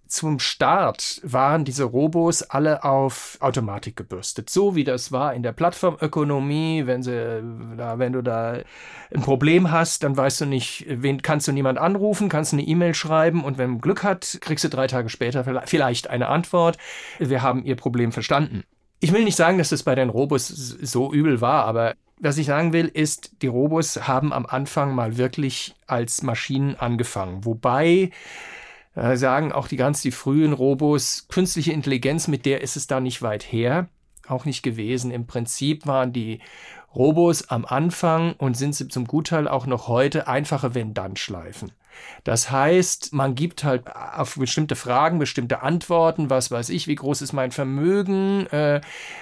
zum 0.09 0.39
Start 0.39 1.21
waren 1.23 1.65
diese 1.65 1.85
Robos 1.85 2.43
alle 2.43 2.85
auf 2.85 3.37
Automatik 3.41 3.97
gebürstet, 3.97 4.51
so 4.51 4.75
wie 4.75 4.85
das 4.85 5.13
war 5.13 5.35
in 5.35 5.43
der 5.43 5.53
Plattformökonomie. 5.53 6.87
Wenn 6.87 7.03
sie, 7.03 7.43
da, 7.77 7.99
wenn 7.99 8.13
du 8.13 8.23
da 8.23 8.59
ein 9.15 9.23
Problem 9.23 9.71
hast, 9.71 10.03
dann 10.03 10.17
weißt 10.17 10.43
du 10.43 10.47
nicht, 10.47 10.87
wen 10.89 11.23
kannst 11.23 11.49
du 11.49 11.53
niemand 11.53 11.79
anrufen, 11.79 12.29
kannst 12.29 12.53
eine 12.53 12.63
E-Mail 12.63 12.95
schreiben 12.95 13.45
und 13.45 13.59
wenn 13.59 13.75
du 13.75 13.79
Glück 13.79 14.03
hat, 14.03 14.39
kriegst 14.41 14.65
du 14.65 14.69
drei 14.69 14.87
Tage 14.87 15.09
später 15.09 15.45
vielleicht 15.67 16.09
eine 16.09 16.29
Antwort. 16.29 16.79
Wir 17.19 17.43
haben 17.43 17.65
ihr 17.65 17.77
Problem 17.77 18.13
verstanden. 18.13 18.65
Ich 19.01 19.13
will 19.13 19.25
nicht 19.25 19.37
sagen, 19.37 19.59
dass 19.59 19.69
das 19.69 19.83
bei 19.83 19.95
den 19.95 20.09
Robos 20.09 20.49
so 20.49 21.13
übel 21.13 21.41
war, 21.41 21.65
aber 21.65 21.95
was 22.19 22.39
ich 22.39 22.47
sagen 22.47 22.73
will, 22.73 22.87
ist, 22.87 23.43
die 23.43 23.47
Robos 23.47 24.09
haben 24.09 24.33
am 24.33 24.47
Anfang 24.47 24.95
mal 24.95 25.19
wirklich 25.19 25.75
als 25.87 26.23
Maschinen 26.23 26.75
angefangen. 26.77 27.45
Wobei 27.45 28.11
äh, 28.97 29.17
sagen 29.17 29.53
auch 29.53 29.69
die 29.69 29.77
ganz 29.77 30.03
die 30.03 30.11
frühen 30.11 30.53
Robos, 30.53 31.27
künstliche 31.29 31.73
Intelligenz, 31.73 32.27
mit 32.27 32.47
der 32.47 32.63
ist 32.63 32.77
es 32.77 32.87
da 32.87 33.01
nicht 33.01 33.23
weit 33.23 33.45
her. 33.45 33.89
Auch 34.27 34.45
nicht 34.45 34.65
gewesen. 34.65 35.13
Im 35.13 35.29
Prinzip 35.29 35.87
waren 35.87 36.13
die 36.13 36.41
Robos 36.97 37.49
am 37.49 37.65
Anfang 37.65 38.33
und 38.39 38.57
sind 38.57 38.75
sie 38.75 38.89
zum 38.89 39.07
Gutteil 39.07 39.47
auch 39.47 39.67
noch 39.67 39.87
heute 39.87 40.27
einfache 40.27 40.75
Wenn-Dann-Schleifen. 40.75 41.71
Das 42.25 42.51
heißt, 42.51 43.13
man 43.13 43.35
gibt 43.35 43.65
halt 43.65 43.85
auf 43.95 44.37
bestimmte 44.37 44.77
Fragen 44.77 45.19
bestimmte 45.19 45.63
Antworten, 45.63 46.31
was 46.31 46.51
weiß 46.51 46.71
ich, 46.71 46.89
wie 46.89 46.95
groß 46.95 47.23
ist 47.23 47.33
mein 47.33 47.53
Vermögen, 47.53 48.47
äh, 48.49 48.81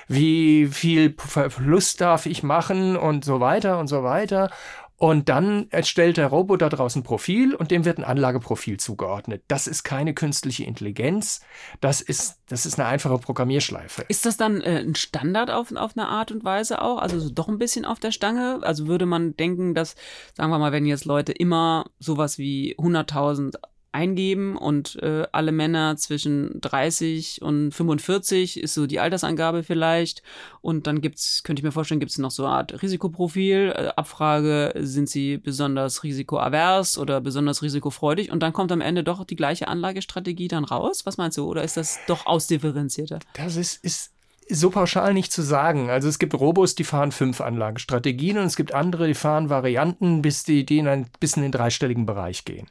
wie 0.08 0.66
viel 0.66 1.14
Verlust 1.18 2.00
darf 2.00 2.26
ich 2.26 2.42
machen 2.42 2.96
und 2.96 3.24
so 3.24 3.40
weiter 3.40 3.78
und 3.78 3.88
so 3.88 4.02
weiter. 4.02 4.50
Und 4.96 5.28
dann 5.28 5.66
erstellt 5.70 6.16
der 6.16 6.28
Roboter 6.28 6.68
daraus 6.68 6.94
ein 6.94 7.02
Profil 7.02 7.54
und 7.54 7.70
dem 7.72 7.84
wird 7.84 7.98
ein 7.98 8.04
Anlageprofil 8.04 8.78
zugeordnet. 8.78 9.42
Das 9.48 9.66
ist 9.66 9.82
keine 9.82 10.14
künstliche 10.14 10.64
Intelligenz. 10.64 11.40
Das 11.80 12.00
ist, 12.00 12.38
das 12.46 12.64
ist 12.64 12.78
eine 12.78 12.88
einfache 12.88 13.18
Programmierschleife. 13.18 14.04
Ist 14.08 14.24
das 14.24 14.36
dann 14.36 14.60
äh, 14.60 14.78
ein 14.78 14.94
Standard 14.94 15.50
auf, 15.50 15.74
auf 15.74 15.96
eine 15.96 16.08
Art 16.08 16.30
und 16.30 16.44
Weise 16.44 16.80
auch? 16.80 16.98
Also 16.98 17.18
so 17.18 17.28
doch 17.28 17.48
ein 17.48 17.58
bisschen 17.58 17.84
auf 17.84 17.98
der 17.98 18.12
Stange? 18.12 18.60
Also 18.62 18.86
würde 18.86 19.04
man 19.04 19.36
denken, 19.36 19.74
dass, 19.74 19.96
sagen 20.34 20.50
wir 20.50 20.58
mal, 20.58 20.72
wenn 20.72 20.86
jetzt 20.86 21.06
Leute 21.06 21.32
immer 21.32 21.86
sowas 21.98 22.38
wie 22.38 22.76
100.000 22.78 23.56
eingeben 23.94 24.56
und 24.56 25.00
äh, 25.02 25.26
alle 25.30 25.52
Männer 25.52 25.96
zwischen 25.96 26.60
30 26.60 27.42
und 27.42 27.72
45 27.72 28.60
ist 28.60 28.74
so 28.74 28.86
die 28.86 28.98
Altersangabe 28.98 29.62
vielleicht. 29.62 30.22
Und 30.60 30.88
dann 30.88 31.00
gibt's 31.00 31.44
könnte 31.44 31.60
ich 31.60 31.64
mir 31.64 31.70
vorstellen 31.70 32.00
gibt's 32.00 32.18
noch 32.18 32.32
so 32.32 32.44
eine 32.44 32.54
Art 32.54 32.82
Risikoprofil 32.82 33.72
äh, 33.74 33.88
Abfrage 33.96 34.72
sind 34.80 35.08
sie 35.08 35.38
besonders 35.38 36.02
risikoavers 36.02 36.98
oder 36.98 37.20
besonders 37.20 37.62
risikofreudig? 37.62 38.32
Und 38.32 38.42
dann 38.42 38.52
kommt 38.52 38.72
am 38.72 38.80
Ende 38.80 39.04
doch 39.04 39.24
die 39.24 39.36
gleiche 39.36 39.68
Anlagestrategie 39.68 40.48
dann 40.48 40.64
raus? 40.64 41.06
Was 41.06 41.16
meinst 41.16 41.38
du? 41.38 41.46
Oder 41.46 41.62
ist 41.62 41.76
das 41.76 42.00
doch 42.08 42.26
ausdifferenzierter? 42.26 43.20
Das 43.34 43.56
ist 43.56 43.84
ist 43.84 44.13
so 44.48 44.70
pauschal 44.70 45.14
nicht 45.14 45.32
zu 45.32 45.42
sagen. 45.42 45.90
Also 45.90 46.08
es 46.08 46.18
gibt 46.18 46.34
Robos, 46.34 46.74
die 46.74 46.84
fahren 46.84 47.12
fünf 47.12 47.40
Anlagestrategien 47.40 48.38
und 48.38 48.44
es 48.44 48.56
gibt 48.56 48.74
andere, 48.74 49.06
die 49.06 49.14
fahren 49.14 49.50
Varianten, 49.50 50.22
bis 50.22 50.44
die, 50.44 50.66
die 50.66 50.78
in 50.78 50.88
ein 50.88 51.06
bisschen 51.20 51.42
in 51.42 51.50
den 51.50 51.58
dreistelligen 51.58 52.06
Bereich 52.06 52.44
gehen. 52.44 52.68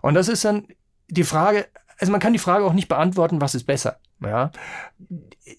Und 0.00 0.14
das 0.14 0.28
ist 0.28 0.44
dann 0.44 0.66
die 1.08 1.24
Frage, 1.24 1.66
also 1.98 2.10
man 2.10 2.20
kann 2.20 2.32
die 2.32 2.38
Frage 2.38 2.64
auch 2.64 2.72
nicht 2.72 2.88
beantworten, 2.88 3.40
was 3.40 3.54
ist 3.54 3.64
besser. 3.64 3.98
Ja, 4.20 4.50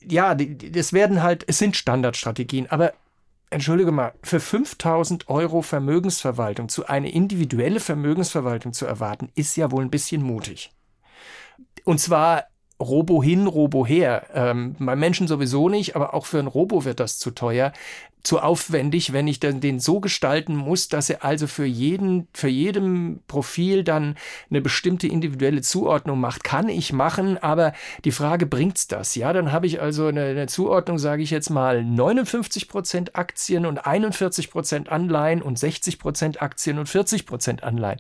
ja, 0.02 0.36
das 0.36 0.94
werden 0.94 1.22
halt, 1.22 1.44
es 1.48 1.58
sind 1.58 1.76
Standardstrategien, 1.76 2.70
aber 2.70 2.94
entschuldige 3.50 3.92
mal, 3.92 4.14
für 4.24 4.40
5000 4.40 5.30
Euro 5.30 5.62
Vermögensverwaltung 5.62 6.70
zu 6.70 6.88
eine 6.88 7.12
individuelle 7.12 7.80
Vermögensverwaltung 7.80 8.74
zu 8.74 8.86
erwarten, 8.86 9.32
ist 9.36 9.56
ja 9.56 9.72
wohl 9.72 9.84
ein 9.84 9.92
bisschen 9.92 10.22
mutig. 10.22 10.72
Und 11.84 12.00
zwar 12.00 12.46
Robo 12.80 13.24
hin, 13.24 13.48
Robo 13.48 13.86
her. 13.86 14.28
Ähm, 14.34 14.76
beim 14.80 15.00
Menschen 15.00 15.28
sowieso 15.28 15.70
nicht, 15.70 15.96
aber 15.96 16.14
auch 16.14 16.26
für 16.26 16.40
ein 16.40 16.48
Robo 16.48 16.86
wird 16.86 17.00
das 17.00 17.20
zu 17.20 17.32
teuer, 17.32 17.72
zu 18.24 18.40
aufwendig, 18.40 19.12
wenn 19.12 19.28
ich 19.28 19.40
dann 19.42 19.60
den 19.60 19.80
so 19.80 20.00
gestalten 20.00 20.56
muss, 20.56 20.88
dass 20.88 21.10
er 21.10 21.26
also 21.26 21.46
für 21.46 21.66
jeden, 21.66 22.28
für 22.34 22.48
jedem 22.48 23.20
Profil 23.28 23.84
dann 23.84 24.16
eine 24.50 24.62
bestimmte 24.62 25.08
individuelle 25.08 25.62
Zuordnung 25.62 26.20
macht. 26.20 26.44
Kann 26.44 26.70
ich 26.70 26.94
machen, 26.94 27.38
aber 27.38 27.74
die 28.06 28.12
Frage, 28.12 28.46
bringt's 28.46 28.88
das? 28.88 29.16
Ja, 29.16 29.34
dann 29.34 29.52
habe 29.52 29.68
ich 29.68 29.82
also 29.82 30.08
eine, 30.08 30.24
eine 30.24 30.48
Zuordnung, 30.48 31.00
sage 31.00 31.22
ich 31.22 31.32
jetzt 31.32 31.50
mal, 31.50 31.84
59 31.84 32.70
Prozent 32.70 33.16
Aktien 33.18 33.66
und 33.66 33.86
41 33.86 34.50
Prozent 34.50 34.90
Anleihen 34.90 35.42
und 35.42 35.60
60 35.60 36.00
Prozent 36.00 36.42
Aktien 36.42 36.80
und 36.80 36.88
40 36.88 37.26
Prozent 37.26 37.64
Anleihen 37.64 38.00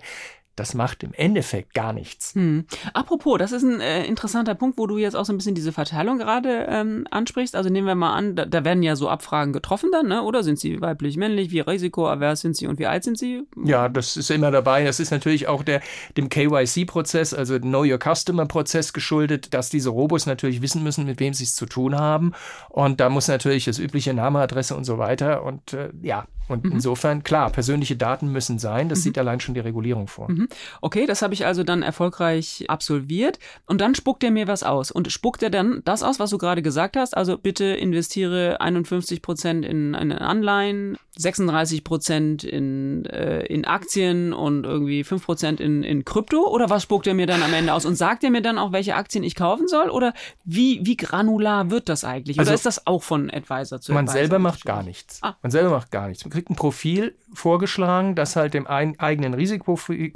das 0.55 0.75
macht 0.75 1.03
im 1.03 1.13
Endeffekt 1.13 1.73
gar 1.73 1.93
nichts. 1.93 2.35
Hm. 2.35 2.65
Apropos, 2.93 3.39
das 3.39 3.51
ist 3.51 3.63
ein 3.63 3.79
äh, 3.79 4.05
interessanter 4.05 4.53
Punkt, 4.53 4.77
wo 4.77 4.85
du 4.85 4.97
jetzt 4.97 5.15
auch 5.15 5.25
so 5.25 5.33
ein 5.33 5.37
bisschen 5.37 5.55
diese 5.55 5.71
Verteilung 5.71 6.19
gerade 6.19 6.67
ähm, 6.69 7.07
ansprichst. 7.09 7.55
Also 7.55 7.69
nehmen 7.69 7.87
wir 7.87 7.95
mal 7.95 8.13
an, 8.13 8.35
da, 8.35 8.45
da, 8.45 8.63
werden 8.63 8.83
ja 8.83 8.95
so 8.95 9.09
Abfragen 9.09 9.51
getroffen 9.51 9.89
dann, 9.91 10.07
ne? 10.07 10.21
oder 10.21 10.43
sind 10.43 10.59
sie 10.59 10.79
weiblich, 10.79 11.17
männlich, 11.17 11.51
wie 11.51 11.59
risikoavers 11.61 12.41
sind 12.41 12.55
sie 12.55 12.67
und 12.67 12.77
wie 12.77 12.85
alt 12.85 13.03
sind 13.03 13.17
sie? 13.17 13.43
Ja, 13.63 13.89
das 13.89 14.15
ist 14.15 14.29
immer 14.29 14.51
dabei. 14.51 14.83
Das 14.83 14.99
ist 14.99 15.11
natürlich 15.11 15.47
auch 15.47 15.63
der, 15.63 15.81
dem 16.17 16.29
KYC-Prozess, 16.29 17.33
also 17.33 17.59
Know 17.59 17.83
Your 17.83 17.99
Customer-Prozess 17.99 18.93
geschuldet, 18.93 19.53
dass 19.53 19.69
diese 19.69 19.89
Robos 19.89 20.27
natürlich 20.27 20.61
wissen 20.61 20.83
müssen, 20.83 21.05
mit 21.05 21.19
wem 21.19 21.33
sie 21.33 21.45
es 21.45 21.55
zu 21.55 21.65
tun 21.65 21.97
haben. 21.97 22.33
Und 22.69 22.99
da 22.99 23.09
muss 23.09 23.27
natürlich 23.27 23.65
das 23.65 23.79
übliche 23.79 24.13
Name, 24.13 24.39
Adresse 24.39 24.75
und 24.75 24.83
so 24.83 24.99
weiter. 24.99 25.43
Und 25.43 25.73
äh, 25.73 25.89
ja, 26.01 26.25
und 26.47 26.65
mhm. 26.65 26.73
insofern, 26.73 27.23
klar, 27.23 27.49
persönliche 27.49 27.95
Daten 27.95 28.31
müssen 28.31 28.59
sein. 28.59 28.89
Das 28.89 28.99
mhm. 28.99 29.03
sieht 29.03 29.17
allein 29.17 29.39
schon 29.39 29.53
die 29.53 29.61
Regulierung 29.61 30.07
vor. 30.07 30.29
Mhm. 30.29 30.42
Okay, 30.81 31.05
das 31.05 31.21
habe 31.21 31.33
ich 31.33 31.45
also 31.45 31.63
dann 31.63 31.81
erfolgreich 31.81 32.65
absolviert. 32.67 33.39
Und 33.65 33.81
dann 33.81 33.95
spuckt 33.95 34.23
er 34.23 34.31
mir 34.31 34.47
was 34.47 34.63
aus. 34.63 34.91
Und 34.91 35.11
spuckt 35.11 35.43
er 35.43 35.49
dann 35.49 35.81
das 35.85 36.03
aus, 36.03 36.19
was 36.19 36.29
du 36.29 36.37
gerade 36.37 36.61
gesagt 36.61 36.97
hast? 36.97 37.15
Also 37.15 37.37
bitte 37.37 37.65
investiere 37.65 38.61
51 38.61 39.21
Prozent 39.21 39.65
in, 39.65 39.93
in 39.93 40.11
Anleihen, 40.11 40.97
36 41.15 41.83
Prozent 41.83 42.43
in, 42.43 43.05
äh, 43.05 43.45
in 43.45 43.65
Aktien 43.65 44.33
und 44.33 44.65
irgendwie 44.65 45.03
5 45.03 45.23
Prozent 45.23 45.59
in, 45.59 45.83
in 45.83 46.05
Krypto? 46.05 46.47
Oder 46.47 46.69
was 46.69 46.83
spuckt 46.83 47.05
er 47.07 47.13
mir 47.13 47.27
dann 47.27 47.43
am 47.43 47.53
Ende 47.53 47.73
aus? 47.73 47.85
Und 47.85 47.95
sagt 47.95 48.23
er 48.23 48.31
mir 48.31 48.41
dann 48.41 48.57
auch, 48.57 48.71
welche 48.71 48.95
Aktien 48.95 49.23
ich 49.23 49.35
kaufen 49.35 49.67
soll? 49.67 49.89
Oder 49.89 50.13
wie, 50.43 50.79
wie 50.83 50.97
granular 50.97 51.69
wird 51.69 51.89
das 51.89 52.03
eigentlich? 52.03 52.37
Oder 52.37 52.51
also, 52.51 52.53
ist 52.53 52.65
das 52.65 52.87
auch 52.87 53.03
von 53.03 53.29
Advisor 53.29 53.79
zu 53.79 53.93
Man 53.93 54.05
Advisor 54.05 54.19
selber 54.19 54.39
macht 54.39 54.65
gar 54.65 54.83
nichts. 54.83 55.19
Ah. 55.21 55.35
Man 55.41 55.51
selber 55.51 55.69
macht 55.69 55.91
gar 55.91 56.07
nichts. 56.07 56.25
Man 56.25 56.31
kriegt 56.31 56.49
ein 56.49 56.55
Profil 56.55 57.15
vorgeschlagen, 57.33 58.15
das 58.15 58.35
halt 58.35 58.53
dem 58.53 58.67
eigenen 58.67 59.33
Risikoprofil 59.33 60.11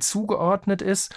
zugeordnet 0.00 0.82
ist. 0.82 1.14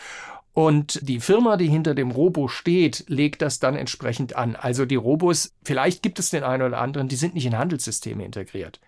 Und 0.53 0.99
die 1.09 1.19
Firma, 1.19 1.57
die 1.57 1.67
hinter 1.67 1.95
dem 1.95 2.11
Robo 2.11 2.47
steht, 2.47 3.05
legt 3.07 3.41
das 3.41 3.59
dann 3.59 3.75
entsprechend 3.75 4.35
an. 4.35 4.55
Also 4.55 4.85
die 4.85 4.95
Robos, 4.95 5.53
vielleicht 5.63 6.03
gibt 6.03 6.19
es 6.19 6.29
den 6.29 6.43
einen 6.43 6.61
oder 6.61 6.79
anderen, 6.79 7.07
die 7.07 7.15
sind 7.15 7.33
nicht 7.33 7.47
in 7.47 7.57
Handelssysteme 7.57 8.23
integriert. 8.23 8.79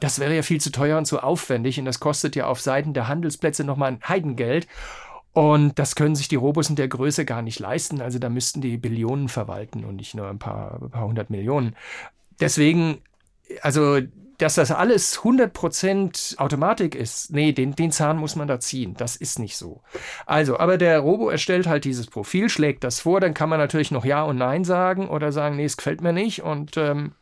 Das 0.00 0.18
wäre 0.18 0.34
ja 0.34 0.42
viel 0.42 0.60
zu 0.60 0.72
teuer 0.72 0.98
und 0.98 1.04
zu 1.04 1.22
aufwendig 1.22 1.78
und 1.78 1.84
das 1.84 2.00
kostet 2.00 2.34
ja 2.34 2.46
auf 2.46 2.60
Seiten 2.60 2.92
der 2.92 3.06
Handelsplätze 3.06 3.62
nochmal 3.62 3.92
ein 3.92 4.00
Heidengeld. 4.08 4.66
Und 5.32 5.78
das 5.78 5.94
können 5.94 6.16
sich 6.16 6.26
die 6.26 6.36
Robos 6.36 6.68
in 6.68 6.76
der 6.76 6.88
Größe 6.88 7.24
gar 7.24 7.40
nicht 7.40 7.60
leisten. 7.60 8.02
Also 8.02 8.18
da 8.18 8.28
müssten 8.28 8.60
die 8.60 8.76
Billionen 8.76 9.28
verwalten 9.28 9.84
und 9.84 9.96
nicht 9.96 10.14
nur 10.14 10.28
ein 10.28 10.40
paar, 10.40 10.82
ein 10.82 10.90
paar 10.90 11.06
hundert 11.06 11.30
Millionen. 11.30 11.76
Deswegen, 12.40 12.98
also 13.60 14.00
dass 14.42 14.56
das 14.56 14.72
alles 14.72 15.20
100% 15.20 16.38
Automatik 16.38 16.94
ist, 16.94 17.32
nee, 17.32 17.52
den, 17.52 17.74
den 17.74 17.92
Zahn 17.92 18.18
muss 18.18 18.36
man 18.36 18.48
da 18.48 18.58
ziehen. 18.58 18.94
Das 18.96 19.16
ist 19.16 19.38
nicht 19.38 19.56
so. 19.56 19.82
Also, 20.26 20.58
aber 20.58 20.78
der 20.78 20.98
Robo 20.98 21.30
erstellt 21.30 21.66
halt 21.66 21.84
dieses 21.84 22.08
Profil, 22.08 22.48
schlägt 22.48 22.82
das 22.84 23.00
vor, 23.00 23.20
dann 23.20 23.34
kann 23.34 23.48
man 23.48 23.60
natürlich 23.60 23.90
noch 23.90 24.04
Ja 24.04 24.22
und 24.22 24.36
Nein 24.36 24.64
sagen 24.64 25.08
oder 25.08 25.32
sagen, 25.32 25.56
nee, 25.56 25.64
es 25.64 25.76
gefällt 25.76 26.00
mir 26.00 26.12
nicht 26.12 26.42
und 26.42 26.76
ähm, 26.76 27.12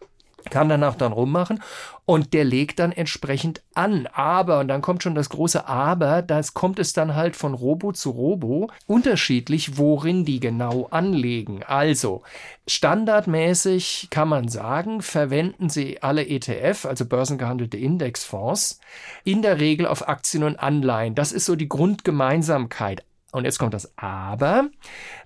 kann 0.49 0.69
danach 0.69 0.95
dann 0.95 1.13
rummachen 1.13 1.63
und 2.07 2.33
der 2.33 2.45
legt 2.45 2.79
dann 2.79 2.93
entsprechend 2.93 3.63
an. 3.75 4.09
Aber, 4.13 4.61
und 4.61 4.69
dann 4.69 4.83
kommt 4.83 5.03
schon 5.03 5.15
das 5.15 5.29
große 5.29 5.69
Aber, 5.69 6.23
das 6.23 6.55
kommt 6.55 6.79
es 6.79 6.93
dann 6.93 7.15
halt 7.15 7.37
von 7.37 7.55
Robo 7.55 7.93
zu 7.93 8.11
Robo 8.11 8.71
unterschiedlich, 8.87 9.79
worin 9.79 10.25
die 10.25 10.41
genau 10.41 10.89
anlegen. 10.91 11.63
Also, 11.63 12.23
standardmäßig 12.67 14.09
kann 14.11 14.29
man 14.29 14.49
sagen, 14.49 15.03
verwenden 15.03 15.69
sie 15.69 16.03
alle 16.03 16.27
ETF, 16.27 16.87
also 16.87 17.05
börsengehandelte 17.05 17.77
Indexfonds, 17.77 18.81
in 19.25 19.43
der 19.43 19.61
Regel 19.61 19.87
auf 19.87 20.09
Aktien 20.09 20.43
und 20.43 20.57
Anleihen. 20.57 21.15
Das 21.15 21.33
ist 21.33 21.45
so 21.45 21.57
die 21.57 21.69
Grundgemeinsamkeit. 21.69 23.05
Und 23.33 23.45
jetzt 23.45 23.59
kommt 23.59 23.75
das 23.75 23.97
Aber. 23.97 24.69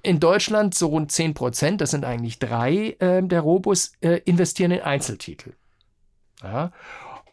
In 0.02 0.20
Deutschland 0.20 0.74
so 0.74 0.88
rund 0.88 1.10
10 1.10 1.34
Prozent, 1.34 1.80
das 1.80 1.90
sind 1.90 2.04
eigentlich 2.04 2.38
drei 2.38 2.96
äh, 2.98 3.22
der 3.22 3.40
Robos, 3.40 3.92
äh, 4.00 4.20
investieren 4.24 4.72
in 4.72 4.82
Einzeltitel. 4.82 5.54
Ja. 6.42 6.72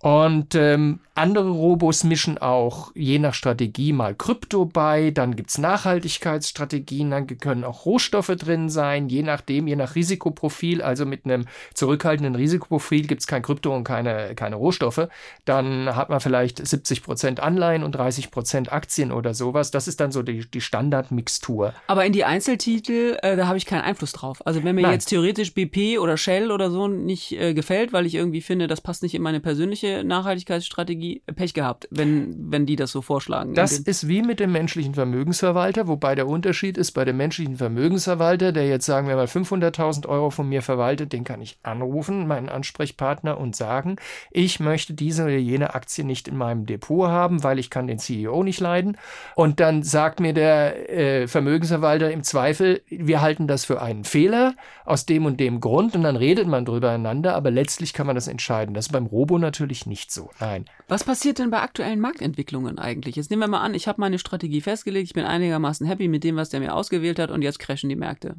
Und 0.01 0.55
ähm, 0.55 1.01
andere 1.21 1.51
Robos 1.51 2.03
mischen 2.03 2.39
auch 2.39 2.91
je 2.95 3.19
nach 3.19 3.35
Strategie 3.35 3.93
mal 3.93 4.15
Krypto 4.15 4.65
bei, 4.65 5.11
dann 5.11 5.35
gibt's 5.35 5.59
Nachhaltigkeitsstrategien, 5.59 7.11
dann 7.11 7.27
können 7.27 7.63
auch 7.63 7.85
Rohstoffe 7.85 8.35
drin 8.35 8.69
sein, 8.69 9.07
je 9.07 9.21
nachdem, 9.21 9.67
je 9.67 9.75
nach 9.75 9.93
Risikoprofil, 9.93 10.81
also 10.81 11.05
mit 11.05 11.25
einem 11.25 11.45
zurückhaltenden 11.75 12.33
Risikoprofil 12.33 13.05
gibt's 13.05 13.27
kein 13.27 13.43
Krypto 13.43 13.75
und 13.75 13.83
keine, 13.83 14.33
keine 14.35 14.55
Rohstoffe, 14.55 15.07
dann 15.45 15.95
hat 15.95 16.09
man 16.09 16.19
vielleicht 16.19 16.65
70 16.65 17.03
Prozent 17.03 17.39
Anleihen 17.39 17.83
und 17.83 17.91
30 17.93 18.31
Prozent 18.31 18.71
Aktien 18.73 19.11
oder 19.11 19.35
sowas. 19.35 19.69
Das 19.69 19.87
ist 19.87 19.99
dann 19.99 20.11
so 20.11 20.23
die, 20.23 20.49
die 20.49 20.61
Standardmixtur. 20.61 21.73
Aber 21.85 22.05
in 22.05 22.13
die 22.13 22.23
Einzeltitel, 22.23 23.17
äh, 23.21 23.35
da 23.35 23.47
habe 23.47 23.57
ich 23.57 23.67
keinen 23.67 23.81
Einfluss 23.81 24.13
drauf. 24.13 24.45
Also 24.45 24.63
wenn 24.63 24.75
mir 24.75 24.81
Nein. 24.81 24.93
jetzt 24.93 25.05
theoretisch 25.05 25.53
BP 25.53 25.99
oder 25.99 26.17
Shell 26.17 26.51
oder 26.51 26.71
so 26.71 26.87
nicht 26.87 27.33
äh, 27.33 27.53
gefällt, 27.53 27.93
weil 27.93 28.05
ich 28.05 28.15
irgendwie 28.15 28.41
finde, 28.41 28.67
das 28.67 28.81
passt 28.81 29.03
nicht 29.03 29.13
in 29.13 29.21
meine 29.21 29.39
persönliche 29.39 30.03
Nachhaltigkeitsstrategie, 30.03 31.10
die 31.11 31.33
Pech 31.33 31.53
gehabt, 31.53 31.87
wenn, 31.91 32.51
wenn 32.51 32.65
die 32.65 32.75
das 32.75 32.91
so 32.91 33.01
vorschlagen. 33.01 33.53
Das 33.53 33.77
ist 33.77 34.07
wie 34.07 34.21
mit 34.21 34.39
dem 34.39 34.51
menschlichen 34.51 34.93
Vermögensverwalter, 34.93 35.87
wobei 35.87 36.15
der 36.15 36.27
Unterschied 36.27 36.77
ist, 36.77 36.91
bei 36.91 37.05
dem 37.05 37.17
menschlichen 37.17 37.57
Vermögensverwalter, 37.57 38.51
der 38.51 38.67
jetzt 38.67 38.85
sagen 38.85 39.07
wir 39.07 39.15
mal 39.15 39.25
500.000 39.25 40.07
Euro 40.07 40.29
von 40.29 40.47
mir 40.47 40.61
verwaltet, 40.61 41.13
den 41.13 41.23
kann 41.23 41.41
ich 41.41 41.57
anrufen, 41.63 42.27
meinen 42.27 42.49
Ansprechpartner 42.49 43.37
und 43.37 43.55
sagen, 43.55 43.97
ich 44.31 44.59
möchte 44.59 44.93
diese 44.93 45.23
oder 45.23 45.37
jene 45.37 45.73
Aktie 45.75 46.03
nicht 46.03 46.27
in 46.27 46.37
meinem 46.37 46.65
Depot 46.65 47.07
haben, 47.07 47.43
weil 47.43 47.59
ich 47.59 47.69
kann 47.69 47.87
den 47.87 47.99
CEO 47.99 48.43
nicht 48.43 48.59
leiden. 48.59 48.97
Und 49.35 49.59
dann 49.59 49.83
sagt 49.83 50.19
mir 50.19 50.33
der 50.33 50.89
äh, 50.89 51.27
Vermögensverwalter 51.27 52.11
im 52.11 52.23
Zweifel, 52.23 52.81
wir 52.87 53.21
halten 53.21 53.47
das 53.47 53.65
für 53.65 53.81
einen 53.81 54.03
Fehler 54.03 54.55
aus 54.85 55.05
dem 55.05 55.25
und 55.25 55.39
dem 55.39 55.59
Grund 55.59 55.95
und 55.95 56.03
dann 56.03 56.15
redet 56.15 56.47
man 56.47 56.65
drüber 56.65 56.91
einander, 56.91 57.35
aber 57.35 57.51
letztlich 57.51 57.93
kann 57.93 58.07
man 58.07 58.15
das 58.15 58.27
entscheiden. 58.27 58.73
Das 58.73 58.87
ist 58.87 58.91
beim 58.91 59.05
Robo 59.05 59.37
natürlich 59.37 59.85
nicht 59.85 60.11
so. 60.11 60.29
Nein. 60.39 60.65
Was 60.91 61.05
passiert 61.05 61.39
denn 61.39 61.51
bei 61.51 61.61
aktuellen 61.61 62.01
Marktentwicklungen 62.01 62.77
eigentlich? 62.77 63.15
Jetzt 63.15 63.29
nehmen 63.29 63.43
wir 63.43 63.47
mal 63.47 63.61
an, 63.61 63.75
ich 63.75 63.87
habe 63.87 64.01
meine 64.01 64.19
Strategie 64.19 64.59
festgelegt, 64.59 65.05
ich 65.05 65.13
bin 65.13 65.23
einigermaßen 65.23 65.87
happy 65.87 66.09
mit 66.09 66.25
dem, 66.25 66.35
was 66.35 66.49
der 66.49 66.59
mir 66.59 66.75
ausgewählt 66.75 67.17
hat 67.17 67.31
und 67.31 67.43
jetzt 67.43 67.59
crashen 67.59 67.87
die 67.87 67.95
Märkte. 67.95 68.35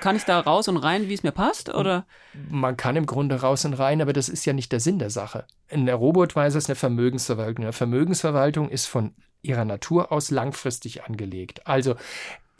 Kann 0.00 0.14
ich 0.14 0.24
da 0.24 0.38
raus 0.38 0.68
und 0.68 0.76
rein, 0.76 1.08
wie 1.08 1.14
es 1.14 1.22
mir 1.22 1.32
passt? 1.32 1.72
Oder? 1.72 2.04
Man 2.50 2.76
kann 2.76 2.96
im 2.96 3.06
Grunde 3.06 3.40
raus 3.40 3.64
und 3.64 3.72
rein, 3.72 4.02
aber 4.02 4.12
das 4.12 4.28
ist 4.28 4.44
ja 4.44 4.52
nicht 4.52 4.70
der 4.70 4.80
Sinn 4.80 4.98
der 4.98 5.08
Sache. 5.08 5.46
In 5.68 5.86
der 5.86 5.94
Robotweise 5.94 6.58
ist 6.58 6.68
eine 6.68 6.76
Vermögensverwaltung. 6.76 7.64
Eine 7.64 7.72
Vermögensverwaltung 7.72 8.68
ist 8.68 8.84
von 8.84 9.14
ihrer 9.40 9.64
Natur 9.64 10.12
aus 10.12 10.30
langfristig 10.30 11.04
angelegt. 11.04 11.66
Also 11.66 11.94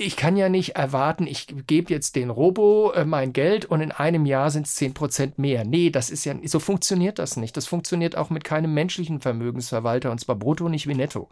ich 0.01 0.17
kann 0.17 0.37
ja 0.37 0.49
nicht 0.49 0.77
erwarten, 0.77 1.27
ich 1.27 1.49
gebe 1.67 1.93
jetzt 1.93 2.15
den 2.15 2.31
Robo 2.31 2.93
äh, 2.93 3.05
mein 3.05 3.33
Geld 3.33 3.65
und 3.65 3.81
in 3.81 3.91
einem 3.91 4.27
Jahr 4.27 4.51
sind 4.51 4.67
es 4.67 4.77
10 4.77 4.95
Prozent 4.95 5.39
mehr. 5.39 5.65
Nee, 5.65 5.91
das 5.91 6.09
ist 6.09 6.25
ja, 6.25 6.37
so 6.45 6.61
funktioniert 6.61 7.19
das 7.19 7.37
nicht. 7.37 7.57
Das 7.57 7.67
funktioniert 7.67 8.17
auch 8.17 8.31
mit 8.31 8.45
keinem 8.45 8.73
menschlichen 8.73 9.21
Vermögensverwalter 9.21 10.13
und 10.13 10.21
zwar 10.21 10.37
brutto, 10.37 10.69
nicht 10.69 10.87
wie 10.87 10.95
netto 10.95 11.29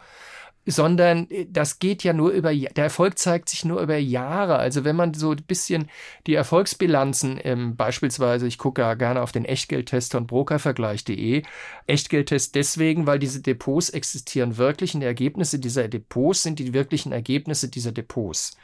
sondern 0.66 1.30
äh, 1.30 1.46
das 1.48 1.78
geht 1.78 2.02
ja 2.02 2.12
nur 2.12 2.30
über, 2.30 2.54
der 2.54 2.84
Erfolg 2.84 3.18
zeigt 3.18 3.48
sich 3.48 3.64
nur 3.64 3.80
über 3.80 3.96
Jahre. 3.96 4.56
Also 4.56 4.84
wenn 4.84 4.96
man 4.96 5.14
so 5.14 5.30
ein 5.30 5.42
bisschen 5.46 5.88
die 6.26 6.34
Erfolgsbilanzen, 6.34 7.40
ähm, 7.42 7.76
beispielsweise, 7.76 8.46
ich 8.46 8.58
gucke 8.58 8.82
ja 8.82 8.94
gerne 8.94 9.22
auf 9.22 9.32
den 9.32 9.44
Echtgeldtest 9.44 10.12
von 10.12 10.26
Brokervergleich.de, 10.26 11.42
Echtgeldtest 11.86 12.54
deswegen, 12.54 13.06
weil 13.06 13.18
diese 13.18 13.40
Depots 13.40 13.90
existieren 13.90 14.56
wirklich 14.56 14.94
und 14.94 15.00
die 15.00 15.06
Ergebnisse 15.06 15.58
dieser 15.58 15.88
Depots 15.88 16.42
sind 16.42 16.58
die 16.58 16.74
wirklichen 16.74 17.12
Ergebnisse 17.12 17.68
dieser 17.68 17.92
Depots. 17.92 18.56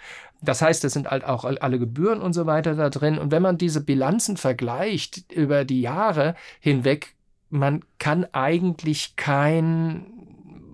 Das 0.42 0.60
heißt, 0.60 0.84
es 0.84 0.92
sind 0.92 1.08
halt 1.08 1.24
auch 1.24 1.44
alle 1.44 1.78
Gebühren 1.78 2.20
und 2.20 2.32
so 2.32 2.46
weiter 2.46 2.74
da 2.74 2.90
drin. 2.90 3.16
Und 3.18 3.30
wenn 3.30 3.42
man 3.42 3.58
diese 3.58 3.80
Bilanzen 3.80 4.36
vergleicht 4.36 5.30
über 5.32 5.64
die 5.64 5.80
Jahre 5.80 6.34
hinweg, 6.58 7.14
man 7.48 7.84
kann 8.00 8.26
eigentlich 8.32 9.14
kein 9.14 10.06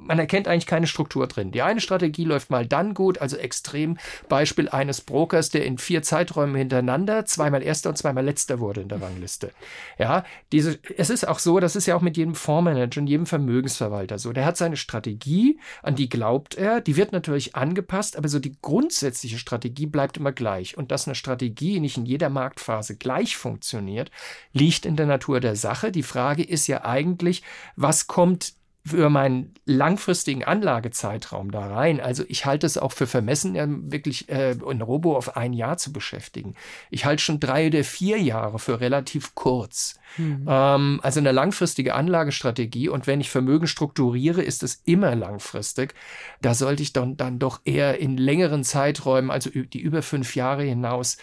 man 0.08 0.18
erkennt 0.18 0.48
eigentlich 0.48 0.66
keine 0.66 0.86
Struktur 0.86 1.26
drin. 1.26 1.52
Die 1.52 1.62
eine 1.62 1.80
Strategie 1.80 2.24
läuft 2.24 2.50
mal 2.50 2.66
dann 2.66 2.94
gut, 2.94 3.18
also 3.18 3.36
extrem 3.36 3.98
Beispiel 4.28 4.68
eines 4.68 5.00
Brokers, 5.00 5.50
der 5.50 5.64
in 5.64 5.78
vier 5.78 6.02
Zeiträumen 6.02 6.56
hintereinander 6.56 7.24
zweimal 7.26 7.62
Erster 7.62 7.90
und 7.90 7.98
zweimal 7.98 8.24
Letzter 8.24 8.58
wurde 8.58 8.80
in 8.80 8.88
der 8.88 9.00
Rangliste. 9.00 9.52
Ja, 9.98 10.24
diese, 10.50 10.78
es 10.96 11.10
ist 11.10 11.28
auch 11.28 11.38
so, 11.38 11.60
das 11.60 11.76
ist 11.76 11.86
ja 11.86 11.94
auch 11.94 12.00
mit 12.00 12.16
jedem 12.16 12.34
Fondsmanager 12.34 13.00
und 13.00 13.06
jedem 13.06 13.26
Vermögensverwalter 13.26 14.18
so. 14.18 14.32
Der 14.32 14.44
hat 14.44 14.56
seine 14.56 14.76
Strategie, 14.76 15.60
an 15.82 15.94
die 15.94 16.08
glaubt 16.08 16.54
er, 16.54 16.80
die 16.80 16.96
wird 16.96 17.12
natürlich 17.12 17.54
angepasst, 17.54 18.16
aber 18.16 18.28
so 18.28 18.38
die 18.38 18.56
grundsätzliche 18.62 19.38
Strategie 19.38 19.86
bleibt 19.86 20.16
immer 20.16 20.32
gleich. 20.32 20.76
Und 20.78 20.90
dass 20.90 21.06
eine 21.06 21.14
Strategie 21.14 21.80
nicht 21.80 21.98
in 21.98 22.06
jeder 22.06 22.30
Marktphase 22.30 22.96
gleich 22.96 23.36
funktioniert, 23.36 24.10
liegt 24.52 24.86
in 24.86 24.96
der 24.96 25.06
Natur 25.06 25.40
der 25.40 25.54
Sache. 25.54 25.92
Die 25.92 26.02
Frage 26.02 26.42
ist 26.42 26.66
ja 26.66 26.84
eigentlich, 26.84 27.42
was 27.76 28.06
kommt 28.06 28.57
für 28.88 29.10
meinen 29.10 29.54
langfristigen 29.64 30.44
Anlagezeitraum 30.44 31.50
da 31.50 31.66
rein. 31.66 32.00
Also 32.00 32.24
ich 32.28 32.46
halte 32.46 32.66
es 32.66 32.78
auch 32.78 32.92
für 32.92 33.06
vermessen, 33.06 33.54
wirklich 33.92 34.28
äh, 34.28 34.56
ein 34.68 34.82
Robo 34.82 35.16
auf 35.16 35.36
ein 35.36 35.52
Jahr 35.52 35.78
zu 35.78 35.92
beschäftigen. 35.92 36.54
Ich 36.90 37.04
halte 37.04 37.22
schon 37.22 37.40
drei 37.40 37.68
oder 37.68 37.84
vier 37.84 38.18
Jahre 38.18 38.58
für 38.58 38.80
relativ 38.80 39.34
kurz. 39.34 39.98
Mhm. 40.16 40.46
Ähm, 40.48 41.00
also 41.02 41.20
eine 41.20 41.32
langfristige 41.32 41.94
Anlagestrategie 41.94 42.88
und 42.88 43.06
wenn 43.06 43.20
ich 43.20 43.30
Vermögen 43.30 43.66
strukturiere, 43.66 44.42
ist 44.42 44.62
es 44.62 44.82
immer 44.84 45.14
langfristig. 45.14 45.94
Da 46.40 46.54
sollte 46.54 46.82
ich 46.82 46.92
dann, 46.92 47.16
dann 47.16 47.38
doch 47.38 47.60
eher 47.64 47.98
in 47.98 48.16
längeren 48.16 48.64
Zeiträumen, 48.64 49.30
also 49.30 49.50
die 49.50 49.80
über 49.80 50.02
fünf 50.02 50.34
Jahre 50.34 50.62
hinaus, 50.62 51.18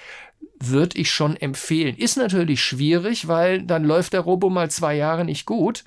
würde 0.59 0.97
ich 0.97 1.11
schon 1.11 1.35
empfehlen. 1.35 1.97
Ist 1.97 2.17
natürlich 2.17 2.63
schwierig, 2.63 3.27
weil 3.27 3.63
dann 3.63 3.83
läuft 3.83 4.13
der 4.13 4.21
Robo 4.21 4.49
mal 4.49 4.69
zwei 4.69 4.95
Jahre 4.95 5.25
nicht 5.25 5.45
gut 5.45 5.83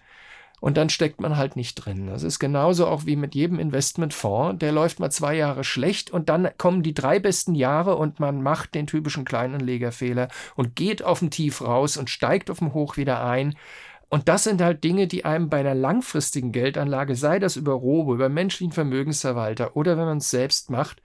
und 0.61 0.77
dann 0.77 0.91
steckt 0.91 1.21
man 1.21 1.37
halt 1.37 1.57
nicht 1.57 1.75
drin. 1.75 2.07
Das 2.07 2.23
ist 2.23 2.39
genauso 2.39 2.87
auch 2.87 3.07
wie 3.07 3.17
mit 3.17 3.35
jedem 3.35 3.59
Investmentfonds. 3.59 4.59
Der 4.59 4.73
läuft 4.73 5.01
mal 5.01 5.11
zwei 5.11 5.35
Jahre 5.35 5.65
schlecht 5.65 6.11
und 6.11 6.29
dann 6.29 6.49
kommen 6.59 6.83
die 6.83 6.95
drei 6.95 7.19
besten 7.19 7.55
Jahre 7.55 7.97
und 7.97 8.21
man 8.21 8.43
macht 8.43 8.75
den 8.75 8.87
typischen 8.87 9.25
Kleinanlegerfehler 9.25 10.29
und 10.57 10.77
geht 10.77 11.03
auf 11.03 11.21
dem 11.21 11.31
Tief 11.31 11.63
raus 11.63 11.97
und 11.97 12.11
steigt 12.11 12.51
auf 12.51 12.59
dem 12.59 12.75
Hoch 12.75 12.97
wieder 12.97 13.25
ein. 13.25 13.55
Und 14.11 14.29
das 14.29 14.45
sind 14.45 14.63
halt 14.63 14.85
Dinge, 14.85 15.07
die 15.07 15.25
einem 15.25 15.51
bei 15.51 15.61
einer 15.61 15.75
langfristigen 15.75 16.51
Geldanlage, 16.51 17.15
sei 17.15 17.39
das 17.39 17.57
über 17.57 17.73
Robo, 17.73 18.15
über 18.15 18.29
menschlichen 18.29 18.73
Vermögensverwalter 18.73 19.77
oder 19.77 19.99
wenn 19.99 20.07
man 20.07 20.19
es 20.19 20.31
selbst 20.31 20.71
macht, 20.71 21.03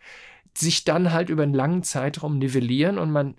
sich 0.55 0.85
dann 0.85 1.11
halt 1.11 1.29
über 1.29 1.43
einen 1.43 1.53
langen 1.53 1.83
Zeitraum 1.83 2.37
nivellieren 2.37 2.97
und 2.97 3.11
man 3.11 3.35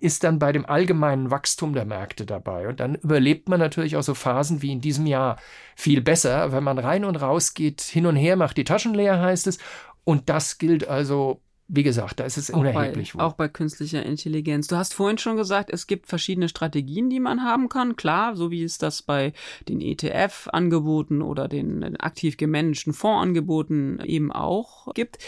ist 0.00 0.24
dann 0.24 0.38
bei 0.38 0.52
dem 0.52 0.66
allgemeinen 0.66 1.30
Wachstum 1.30 1.74
der 1.74 1.84
Märkte 1.84 2.26
dabei. 2.26 2.68
Und 2.68 2.80
dann 2.80 2.94
überlebt 2.96 3.48
man 3.48 3.60
natürlich 3.60 3.96
auch 3.96 4.02
so 4.02 4.14
Phasen 4.14 4.62
wie 4.62 4.72
in 4.72 4.80
diesem 4.80 5.06
Jahr 5.06 5.38
viel 5.76 6.00
besser, 6.00 6.52
wenn 6.52 6.64
man 6.64 6.78
rein 6.78 7.04
und 7.04 7.16
raus 7.16 7.54
geht, 7.54 7.82
hin 7.82 8.06
und 8.06 8.16
her 8.16 8.36
macht 8.36 8.56
die 8.56 8.64
Taschen 8.64 8.94
leer, 8.94 9.20
heißt 9.20 9.46
es. 9.46 9.58
Und 10.04 10.28
das 10.28 10.58
gilt 10.58 10.88
also 10.88 11.42
wie 11.70 11.82
gesagt, 11.82 12.18
da 12.18 12.24
ist 12.24 12.38
es 12.38 12.50
auch 12.50 12.60
unerheblich. 12.60 13.12
Bei, 13.12 13.22
auch 13.22 13.34
bei 13.34 13.46
künstlicher 13.46 14.02
Intelligenz. 14.02 14.68
Du 14.68 14.76
hast 14.76 14.94
vorhin 14.94 15.18
schon 15.18 15.36
gesagt, 15.36 15.68
es 15.70 15.86
gibt 15.86 16.06
verschiedene 16.06 16.48
Strategien, 16.48 17.10
die 17.10 17.20
man 17.20 17.44
haben 17.44 17.68
kann. 17.68 17.94
Klar, 17.94 18.36
so 18.36 18.50
wie 18.50 18.64
es 18.64 18.78
das 18.78 19.02
bei 19.02 19.34
den 19.68 19.82
ETF-Angeboten 19.82 21.20
oder 21.20 21.46
den 21.46 21.96
aktiv 22.00 22.38
gemanagten 22.38 22.94
Fondsangeboten 22.94 24.00
eben 24.00 24.32
auch 24.32 24.94
gibt. 24.94 25.18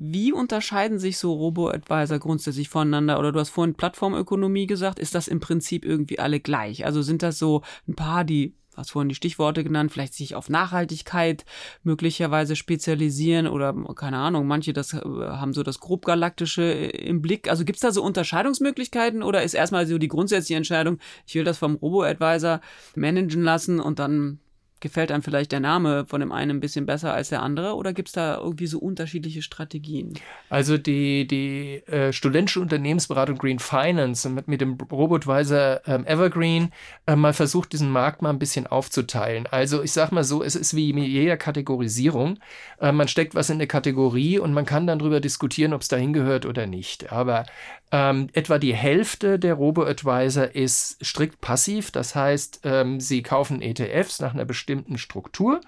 Wie 0.00 0.32
unterscheiden 0.32 1.00
sich 1.00 1.18
so 1.18 1.32
Robo-Advisor 1.32 2.20
grundsätzlich 2.20 2.68
voneinander? 2.68 3.18
Oder 3.18 3.32
du 3.32 3.40
hast 3.40 3.48
vorhin 3.48 3.74
Plattformökonomie 3.74 4.68
gesagt. 4.68 5.00
Ist 5.00 5.16
das 5.16 5.26
im 5.26 5.40
Prinzip 5.40 5.84
irgendwie 5.84 6.20
alle 6.20 6.38
gleich? 6.38 6.86
Also 6.86 7.02
sind 7.02 7.24
das 7.24 7.36
so 7.36 7.62
ein 7.88 7.96
paar, 7.96 8.22
die 8.22 8.54
hast 8.76 8.92
vorhin 8.92 9.08
die 9.08 9.16
Stichworte 9.16 9.64
genannt, 9.64 9.90
vielleicht 9.90 10.14
sich 10.14 10.36
auf 10.36 10.48
Nachhaltigkeit 10.48 11.44
möglicherweise 11.82 12.54
spezialisieren 12.54 13.48
oder 13.48 13.74
keine 13.96 14.18
Ahnung, 14.18 14.46
manche 14.46 14.72
das 14.72 14.94
äh, 14.94 15.00
haben 15.00 15.52
so 15.52 15.64
das 15.64 15.80
grobgalaktische 15.80 16.62
im 16.62 17.20
Blick. 17.20 17.50
Also 17.50 17.64
gibt's 17.64 17.82
da 17.82 17.90
so 17.90 18.04
Unterscheidungsmöglichkeiten 18.04 19.24
oder 19.24 19.42
ist 19.42 19.54
erstmal 19.54 19.88
so 19.88 19.98
die 19.98 20.06
grundsätzliche 20.06 20.58
Entscheidung, 20.58 20.98
ich 21.26 21.34
will 21.34 21.42
das 21.42 21.58
vom 21.58 21.74
Robo-Advisor 21.74 22.60
managen 22.94 23.42
lassen 23.42 23.80
und 23.80 23.98
dann 23.98 24.38
gefällt 24.80 25.12
einem 25.12 25.22
vielleicht 25.22 25.52
der 25.52 25.60
Name 25.60 26.06
von 26.06 26.20
dem 26.20 26.32
einen 26.32 26.52
ein 26.52 26.60
bisschen 26.60 26.86
besser 26.86 27.12
als 27.12 27.28
der 27.28 27.42
andere 27.42 27.74
oder 27.74 27.92
gibt 27.92 28.08
es 28.08 28.12
da 28.12 28.38
irgendwie 28.38 28.66
so 28.66 28.78
unterschiedliche 28.78 29.42
Strategien? 29.42 30.14
Also 30.48 30.78
die, 30.78 31.26
die 31.26 31.82
äh, 31.86 32.12
studentische 32.12 32.60
Unternehmensberatung 32.60 33.36
Green 33.36 33.58
Finance 33.58 34.28
mit, 34.28 34.48
mit 34.48 34.60
dem 34.60 34.78
Robotweiser 34.90 35.86
ähm, 35.86 36.06
Evergreen 36.06 36.72
äh, 37.06 37.16
mal 37.16 37.32
versucht, 37.32 37.72
diesen 37.72 37.90
Markt 37.90 38.22
mal 38.22 38.30
ein 38.30 38.38
bisschen 38.38 38.66
aufzuteilen. 38.66 39.46
Also 39.50 39.82
ich 39.82 39.92
sag 39.92 40.12
mal 40.12 40.24
so, 40.24 40.42
es 40.42 40.54
ist 40.54 40.74
wie 40.74 40.92
mit 40.92 41.04
jeder 41.08 41.36
Kategorisierung. 41.36 42.38
Äh, 42.80 42.92
man 42.92 43.08
steckt 43.08 43.34
was 43.34 43.50
in 43.50 43.56
eine 43.56 43.66
Kategorie 43.66 44.38
und 44.38 44.52
man 44.52 44.64
kann 44.64 44.86
dann 44.86 44.98
darüber 44.98 45.20
diskutieren, 45.20 45.72
ob 45.72 45.82
es 45.82 45.88
dahin 45.88 46.12
gehört 46.12 46.46
oder 46.46 46.66
nicht. 46.66 47.12
Aber 47.12 47.44
ähm, 47.90 48.28
etwa 48.34 48.58
die 48.58 48.74
Hälfte 48.74 49.38
der 49.38 49.54
Robo-Advisor 49.54 50.54
ist 50.54 51.04
strikt 51.04 51.40
passiv. 51.40 51.90
Das 51.90 52.14
heißt, 52.14 52.60
ähm, 52.64 53.00
sie 53.00 53.22
kaufen 53.22 53.62
ETFs 53.62 54.20
nach 54.20 54.34
einer 54.34 54.44
bestimmten 54.44 54.67
Struktur 54.96 55.60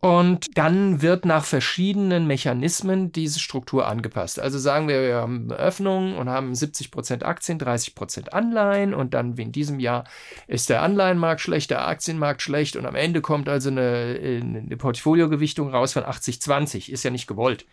und 0.00 0.56
dann 0.56 1.02
wird 1.02 1.24
nach 1.24 1.44
verschiedenen 1.44 2.28
Mechanismen 2.28 3.10
diese 3.10 3.40
Struktur 3.40 3.88
angepasst. 3.88 4.38
Also 4.38 4.56
sagen 4.56 4.86
wir, 4.86 5.02
wir 5.02 5.16
haben 5.16 5.50
Öffnung 5.50 6.16
und 6.16 6.28
haben 6.28 6.54
70 6.54 6.92
Prozent 6.92 7.24
Aktien, 7.24 7.58
30 7.58 7.96
Prozent 7.96 8.32
Anleihen 8.32 8.94
und 8.94 9.12
dann 9.12 9.36
wie 9.36 9.42
in 9.42 9.50
diesem 9.50 9.80
Jahr 9.80 10.04
ist 10.46 10.68
der 10.68 10.82
Anleihenmarkt 10.82 11.40
schlecht, 11.40 11.70
der 11.70 11.88
Aktienmarkt 11.88 12.42
schlecht 12.42 12.76
und 12.76 12.86
am 12.86 12.94
Ende 12.94 13.20
kommt 13.20 13.48
also 13.48 13.70
eine, 13.70 14.20
eine 14.20 14.76
Portfoliogewichtung 14.76 15.70
raus 15.70 15.94
von 15.94 16.04
80-20. 16.04 16.90
Ist 16.90 17.02
ja 17.02 17.10
nicht 17.10 17.26
gewollt. 17.26 17.66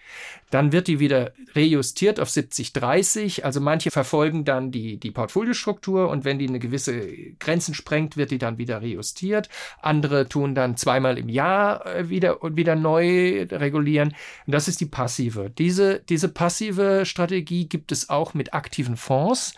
Dann 0.49 0.71
wird 0.71 0.87
die 0.87 0.99
wieder 0.99 1.31
rejustiert 1.53 2.19
auf 2.19 2.29
70-30. 2.29 3.43
Also 3.43 3.61
manche 3.61 3.91
verfolgen 3.91 4.45
dann 4.45 4.71
die, 4.71 4.97
die 4.97 5.11
Portfoliostruktur 5.11 6.09
und 6.09 6.25
wenn 6.25 6.39
die 6.39 6.47
eine 6.47 6.59
gewisse 6.59 7.07
Grenzen 7.39 7.75
sprengt, 7.75 8.17
wird 8.17 8.31
die 8.31 8.39
dann 8.39 8.57
wieder 8.57 8.81
rejustiert. 8.81 9.47
Andere 9.83 10.27
tun 10.27 10.55
dann 10.55 10.75
zweimal 10.75 11.19
im 11.19 11.29
Jahr 11.29 11.85
äh, 11.85 12.09
wieder 12.15 12.39
wieder 12.41 12.75
neu 12.75 13.45
regulieren. 13.51 14.15
Und 14.45 14.53
das 14.53 14.67
ist 14.67 14.81
die 14.81 14.85
passive. 14.85 15.51
Diese, 15.57 15.99
diese 15.99 16.29
passive 16.29 17.05
Strategie 17.05 17.67
gibt 17.67 17.91
es 17.91 18.09
auch 18.09 18.33
mit 18.33 18.53
aktiven 18.53 18.97
Fonds. 18.97 19.53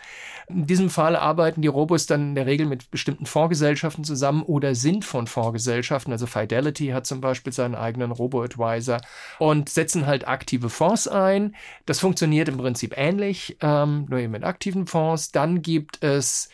In 0.48 0.66
diesem 0.66 0.88
Fall 0.88 1.14
arbeiten 1.14 1.60
die 1.60 1.68
Robos 1.68 2.06
dann 2.06 2.30
in 2.30 2.34
der 2.34 2.46
Regel 2.46 2.66
mit 2.66 2.90
bestimmten 2.90 3.26
Fondsgesellschaften 3.26 4.02
zusammen 4.02 4.42
oder 4.42 4.74
sind 4.74 5.04
von 5.04 5.26
Fondsgesellschaften. 5.26 6.12
Also 6.12 6.26
Fidelity 6.26 6.88
hat 6.88 7.06
zum 7.06 7.20
Beispiel 7.20 7.52
seinen 7.52 7.74
eigenen 7.74 8.10
Robo-Advisor 8.10 9.00
und 9.38 9.68
setzen 9.68 10.06
halt 10.06 10.26
aktive 10.26 10.70
Fonds 10.70 11.06
ein. 11.06 11.54
Das 11.84 12.00
funktioniert 12.00 12.48
im 12.48 12.56
Prinzip 12.56 12.94
ähnlich, 12.96 13.58
ähm, 13.60 14.06
nur 14.08 14.20
eben 14.20 14.32
mit 14.32 14.44
aktiven 14.44 14.86
Fonds. 14.86 15.32
Dann 15.32 15.60
gibt 15.60 16.02
es 16.02 16.48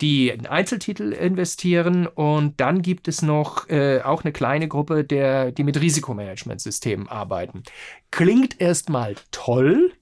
die 0.00 0.28
in 0.28 0.46
Einzeltitel 0.46 1.12
investieren 1.12 2.06
und 2.06 2.60
dann 2.60 2.82
gibt 2.82 3.08
es 3.08 3.22
noch 3.22 3.68
äh, 3.68 4.00
auch 4.02 4.24
eine 4.24 4.32
kleine 4.32 4.68
Gruppe, 4.68 5.04
der, 5.04 5.50
die 5.50 5.64
mit 5.64 5.80
Risikomanagementsystemen 5.80 7.08
arbeiten. 7.08 7.64
Klingt 8.10 8.60
erstmal 8.60 9.16
toll, 9.30 9.92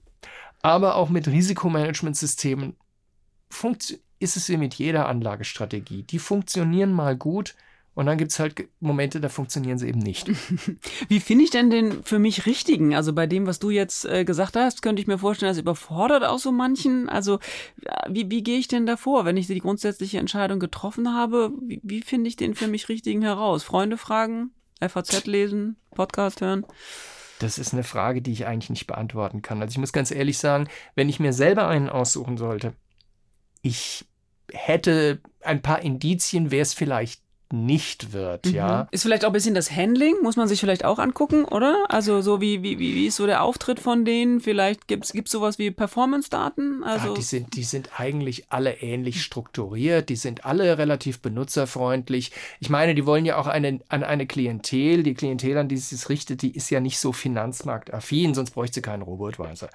aber 0.61 0.95
auch 0.95 1.09
mit 1.09 1.27
Risikomanagementsystemen 1.27 2.75
ist 4.19 4.37
es 4.37 4.49
wie 4.49 4.57
mit 4.57 4.75
jeder 4.75 5.07
Anlagestrategie. 5.07 6.03
Die 6.03 6.19
funktionieren 6.19 6.91
mal 6.91 7.15
gut 7.15 7.55
und 7.97 8.05
dann 8.05 8.19
gibt 8.19 8.31
es 8.31 8.37
halt 8.37 8.69
Momente, 8.79 9.19
da 9.19 9.27
funktionieren 9.27 9.79
sie 9.79 9.87
eben 9.87 9.97
nicht. 9.97 10.29
Wie 11.09 11.19
finde 11.19 11.45
ich 11.45 11.49
denn 11.49 11.71
den 11.71 12.03
für 12.03 12.19
mich 12.19 12.45
richtigen? 12.45 12.93
Also 12.93 13.11
bei 13.11 13.25
dem, 13.25 13.47
was 13.47 13.57
du 13.57 13.71
jetzt 13.71 14.05
äh, 14.05 14.23
gesagt 14.23 14.55
hast, 14.55 14.83
könnte 14.83 15.01
ich 15.01 15.07
mir 15.07 15.17
vorstellen, 15.17 15.49
das 15.49 15.57
überfordert 15.57 16.23
auch 16.23 16.37
so 16.37 16.51
manchen. 16.51 17.09
Also 17.09 17.39
wie, 18.07 18.29
wie 18.29 18.43
gehe 18.43 18.59
ich 18.59 18.67
denn 18.67 18.85
davor, 18.85 19.25
wenn 19.25 19.35
ich 19.35 19.47
die 19.47 19.57
grundsätzliche 19.57 20.19
Entscheidung 20.19 20.59
getroffen 20.59 21.15
habe? 21.15 21.51
Wie, 21.59 21.81
wie 21.83 22.03
finde 22.03 22.27
ich 22.27 22.35
den 22.35 22.53
für 22.53 22.67
mich 22.67 22.87
richtigen 22.87 23.23
heraus? 23.23 23.63
Freunde 23.63 23.97
fragen, 23.97 24.51
FAZ 24.79 25.25
lesen, 25.25 25.77
Podcast 25.95 26.41
hören? 26.41 26.67
Das 27.39 27.57
ist 27.57 27.73
eine 27.73 27.83
Frage, 27.83 28.21
die 28.21 28.31
ich 28.31 28.45
eigentlich 28.45 28.69
nicht 28.69 28.85
beantworten 28.85 29.41
kann. 29.41 29.59
Also 29.59 29.71
ich 29.71 29.79
muss 29.79 29.91
ganz 29.91 30.11
ehrlich 30.11 30.37
sagen, 30.37 30.67
wenn 30.93 31.09
ich 31.09 31.19
mir 31.19 31.33
selber 31.33 31.67
einen 31.67 31.89
aussuchen 31.89 32.37
sollte, 32.37 32.73
ich 33.63 34.05
hätte 34.51 35.19
ein 35.41 35.63
paar 35.63 35.81
Indizien, 35.81 36.51
wer 36.51 36.61
es 36.61 36.75
vielleicht 36.75 37.23
nicht 37.51 38.13
wird, 38.13 38.45
mhm. 38.45 38.53
ja. 38.53 38.87
Ist 38.91 39.03
vielleicht 39.03 39.23
auch 39.23 39.29
ein 39.29 39.33
bisschen 39.33 39.55
das 39.55 39.71
Handling, 39.71 40.15
muss 40.21 40.35
man 40.35 40.47
sich 40.47 40.59
vielleicht 40.59 40.83
auch 40.83 40.99
angucken, 40.99 41.45
oder? 41.45 41.85
Also 41.89 42.21
so 42.21 42.41
wie, 42.41 42.61
wie, 42.63 42.77
wie 42.79 43.07
ist 43.07 43.15
so 43.15 43.25
der 43.25 43.43
Auftritt 43.43 43.79
von 43.79 44.05
denen? 44.05 44.41
Vielleicht 44.41 44.87
gibt 44.87 45.05
es 45.05 45.31
sowas 45.31 45.57
wie 45.57 45.71
Performance-Daten? 45.71 46.83
Also 46.83 47.09
ja, 47.09 47.13
die, 47.13 47.21
sind, 47.21 47.55
die 47.55 47.63
sind 47.63 47.99
eigentlich 47.99 48.45
alle 48.49 48.81
ähnlich 48.81 49.23
strukturiert, 49.23 50.09
die 50.09 50.15
sind 50.15 50.45
alle 50.45 50.77
relativ 50.77 51.19
benutzerfreundlich. 51.19 52.31
Ich 52.59 52.69
meine, 52.69 52.95
die 52.95 53.05
wollen 53.05 53.25
ja 53.25 53.37
auch 53.37 53.47
eine, 53.47 53.79
an 53.87 54.03
eine 54.03 54.27
Klientel, 54.27 55.03
die 55.03 55.13
Klientel, 55.13 55.57
an 55.57 55.69
die 55.69 55.77
sich 55.77 55.97
das 55.97 56.09
richtet, 56.09 56.41
die 56.41 56.55
ist 56.55 56.69
ja 56.69 56.79
nicht 56.79 56.99
so 56.99 57.13
finanzmarktaffin, 57.13 58.33
sonst 58.33 58.51
bräuchte 58.51 58.75
sie 58.75 58.81
keinen 58.81 59.03
Robotweiser. 59.03 59.69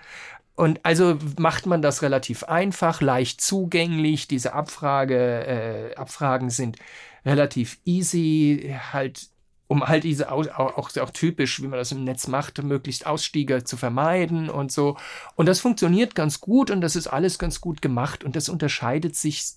Und 0.54 0.80
also 0.82 1.18
macht 1.38 1.66
man 1.66 1.80
das 1.80 2.02
relativ 2.02 2.44
einfach, 2.44 3.00
leicht 3.00 3.40
zugänglich. 3.40 4.28
Diese 4.28 4.52
Abfrage, 4.52 5.16
äh, 5.16 5.94
Abfragen 5.96 6.50
sind 6.50 6.76
relativ 7.24 7.78
easy, 7.84 8.74
halt 8.92 9.28
um 9.68 9.88
halt 9.88 10.04
diese 10.04 10.30
auch, 10.30 10.46
auch, 10.48 10.96
auch 10.96 11.10
typisch, 11.10 11.62
wie 11.62 11.66
man 11.66 11.78
das 11.78 11.92
im 11.92 12.04
Netz 12.04 12.26
macht, 12.26 12.62
möglichst 12.62 13.06
Ausstiege 13.06 13.64
zu 13.64 13.78
vermeiden 13.78 14.50
und 14.50 14.70
so. 14.70 14.98
Und 15.34 15.46
das 15.46 15.60
funktioniert 15.60 16.14
ganz 16.14 16.42
gut 16.42 16.70
und 16.70 16.82
das 16.82 16.94
ist 16.94 17.06
alles 17.06 17.38
ganz 17.38 17.62
gut 17.62 17.80
gemacht 17.80 18.22
und 18.22 18.36
das 18.36 18.50
unterscheidet 18.50 19.16
sich 19.16 19.52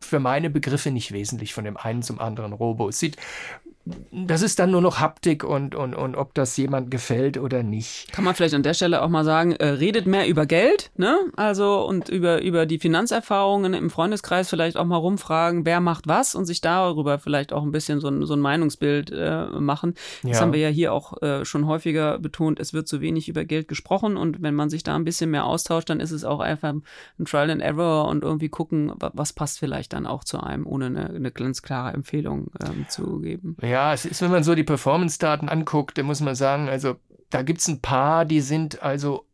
für 0.00 0.18
meine 0.18 0.48
Begriffe 0.48 0.90
nicht 0.90 1.12
wesentlich 1.12 1.52
von 1.52 1.64
dem 1.64 1.76
einen 1.76 2.02
zum 2.02 2.20
anderen 2.20 2.54
Robo. 2.54 2.88
Es 2.88 3.00
sieht 3.00 3.18
das 4.12 4.42
ist 4.42 4.58
dann 4.58 4.70
nur 4.70 4.82
noch 4.82 5.00
Haptik 5.00 5.42
und, 5.42 5.74
und, 5.74 5.94
und 5.94 6.14
ob 6.14 6.34
das 6.34 6.56
jemand 6.56 6.90
gefällt 6.90 7.38
oder 7.38 7.62
nicht. 7.62 8.12
Kann 8.12 8.24
man 8.24 8.34
vielleicht 8.34 8.54
an 8.54 8.62
der 8.62 8.74
Stelle 8.74 9.02
auch 9.02 9.08
mal 9.08 9.24
sagen, 9.24 9.52
äh, 9.52 9.66
redet 9.68 10.06
mehr 10.06 10.28
über 10.28 10.46
Geld, 10.46 10.90
ne? 10.96 11.16
Also 11.36 11.86
und 11.86 12.08
über, 12.08 12.42
über 12.42 12.66
die 12.66 12.78
Finanzerfahrungen 12.78 13.72
im 13.72 13.88
Freundeskreis 13.88 14.50
vielleicht 14.50 14.76
auch 14.76 14.84
mal 14.84 14.96
rumfragen, 14.96 15.64
wer 15.64 15.80
macht 15.80 16.08
was 16.08 16.34
und 16.34 16.44
sich 16.44 16.60
darüber 16.60 17.18
vielleicht 17.18 17.52
auch 17.52 17.62
ein 17.62 17.72
bisschen 17.72 18.00
so 18.00 18.08
ein, 18.08 18.26
so 18.26 18.34
ein 18.34 18.40
Meinungsbild 18.40 19.12
äh, 19.12 19.46
machen. 19.58 19.94
Das 20.22 20.36
ja. 20.36 20.40
haben 20.40 20.52
wir 20.52 20.60
ja 20.60 20.68
hier 20.68 20.92
auch 20.92 21.20
äh, 21.22 21.44
schon 21.44 21.66
häufiger 21.66 22.18
betont, 22.18 22.60
es 22.60 22.74
wird 22.74 22.86
zu 22.86 23.00
wenig 23.00 23.28
über 23.28 23.44
Geld 23.44 23.66
gesprochen 23.66 24.16
und 24.16 24.42
wenn 24.42 24.54
man 24.54 24.68
sich 24.68 24.82
da 24.82 24.94
ein 24.94 25.04
bisschen 25.04 25.30
mehr 25.30 25.46
austauscht, 25.46 25.88
dann 25.88 26.00
ist 26.00 26.10
es 26.10 26.24
auch 26.24 26.40
einfach 26.40 26.74
ein 26.74 27.24
Trial 27.24 27.50
and 27.50 27.62
Error 27.62 28.08
und 28.08 28.24
irgendwie 28.24 28.50
gucken, 28.50 28.92
was 28.98 29.32
passt 29.32 29.58
vielleicht 29.58 29.94
dann 29.94 30.06
auch 30.06 30.24
zu 30.24 30.40
einem, 30.40 30.66
ohne 30.66 30.86
eine, 30.86 31.10
eine 31.10 31.30
ganz 31.30 31.62
klare 31.62 31.94
Empfehlung 31.94 32.50
ähm, 32.62 32.86
zu 32.88 33.20
geben. 33.20 33.56
Ja, 33.62 33.79
ja, 33.80 33.94
es 33.94 34.04
ist, 34.04 34.20
wenn 34.20 34.30
man 34.30 34.44
so 34.44 34.54
die 34.54 34.62
Performance-Daten 34.62 35.48
anguckt, 35.48 35.96
dann 35.96 36.04
muss 36.04 36.20
man 36.20 36.34
sagen, 36.34 36.68
also 36.68 36.96
da 37.30 37.42
gibt 37.42 37.60
es 37.60 37.68
ein 37.68 37.80
paar, 37.80 38.26
die 38.26 38.42
sind 38.42 38.82
also 38.82 39.24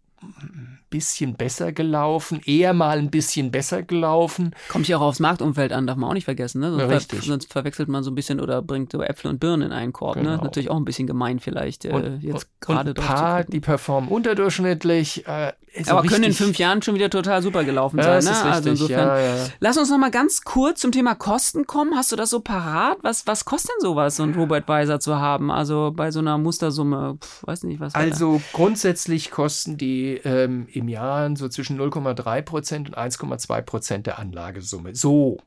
bisschen 0.91 1.37
besser 1.37 1.73
gelaufen, 1.73 2.41
eher 2.45 2.73
mal 2.73 2.99
ein 2.99 3.11
bisschen 3.11 3.51
besser 3.51 3.83
gelaufen. 3.83 4.55
Kommt 4.69 4.89
ja 4.89 4.99
auch 4.99 5.03
aufs 5.03 5.21
Marktumfeld 5.21 5.73
an, 5.73 5.87
darf 5.87 5.97
man 5.97 6.11
auch 6.11 6.15
nicht 6.15 6.25
vergessen. 6.25 6.61
Ne? 6.61 6.71
Sonst, 6.71 6.91
richtig. 6.91 7.19
Ver 7.21 7.27
sonst 7.27 7.53
verwechselt 7.53 7.89
man 7.89 8.03
so 8.03 8.11
ein 8.11 8.15
bisschen 8.15 8.41
oder 8.41 8.63
bringt 8.63 8.93
so 8.93 9.03
Äpfel 9.03 9.31
und 9.31 9.41
Birnen 9.41 9.63
in 9.63 9.73
einen 9.73 9.93
Korb. 9.93 10.17
Ne? 10.17 10.23
Genau. 10.23 10.37
Ne? 10.37 10.43
Natürlich 10.43 10.71
auch 10.71 10.77
ein 10.77 10.85
bisschen 10.85 11.07
gemein 11.07 11.41
vielleicht 11.41 11.85
äh, 11.85 11.93
und, 11.93 12.23
jetzt 12.23 12.49
gerade. 12.61 12.91
Ein 12.91 12.95
paar, 12.95 13.45
die 13.45 13.61
performen 13.61 14.11
unterdurchschnittlich. 14.11 15.27
Äh, 15.27 15.53
so 15.85 15.93
Aber 15.93 16.09
können 16.09 16.25
in 16.25 16.33
fünf 16.33 16.59
Jahren 16.59 16.81
schon 16.81 16.95
wieder 16.95 17.11
total 17.11 17.43
super 17.43 17.65
gelaufen 17.65 18.01
sein. 18.01 18.25
Ne? 18.25 18.31
also 18.31 18.49
richtig, 18.49 18.71
insofern. 18.73 19.09
Ja, 19.09 19.19
ja. 19.19 19.47
Lass 19.61 19.77
uns 19.77 19.91
noch 19.91 19.99
mal 19.99 20.11
ganz 20.11 20.43
kurz 20.43 20.81
zum 20.81 20.93
Thema 20.93 21.15
Kosten 21.15 21.67
kommen. 21.67 21.95
Hast 21.95 22.13
du 22.13 22.17
das 22.17 22.31
so 22.31 22.41
parat? 22.41 22.99
Was, 23.03 23.27
was 23.27 23.45
kostet 23.45 23.73
denn 23.73 23.83
sowas, 23.83 24.17
so 24.17 24.23
ein 24.23 24.35
Robot-Advisor 24.35 25.01
zu 25.01 25.17
haben? 25.17 25.51
Also 25.51 25.93
bei 25.95 26.11
so 26.11 26.21
einer 26.21 26.39
Mustersumme, 26.39 27.19
pf, 27.21 27.47
weiß 27.47 27.65
nicht 27.65 27.81
was. 27.81 27.95
Also 27.95 28.41
grundsätzlich 28.53 29.31
kosten 29.31 29.77
die 29.77 30.21
ähm, 30.25 30.67
im 30.77 30.89
Jahr 30.89 31.35
so 31.37 31.49
zwischen 31.49 31.81
0,3 31.81 32.43
Prozent 32.43 32.89
und 32.89 32.99
1,2 32.99 33.63
Prozent 33.63 34.07
der 34.07 34.19
Anlagesumme. 34.19 34.95
So, 34.95 35.39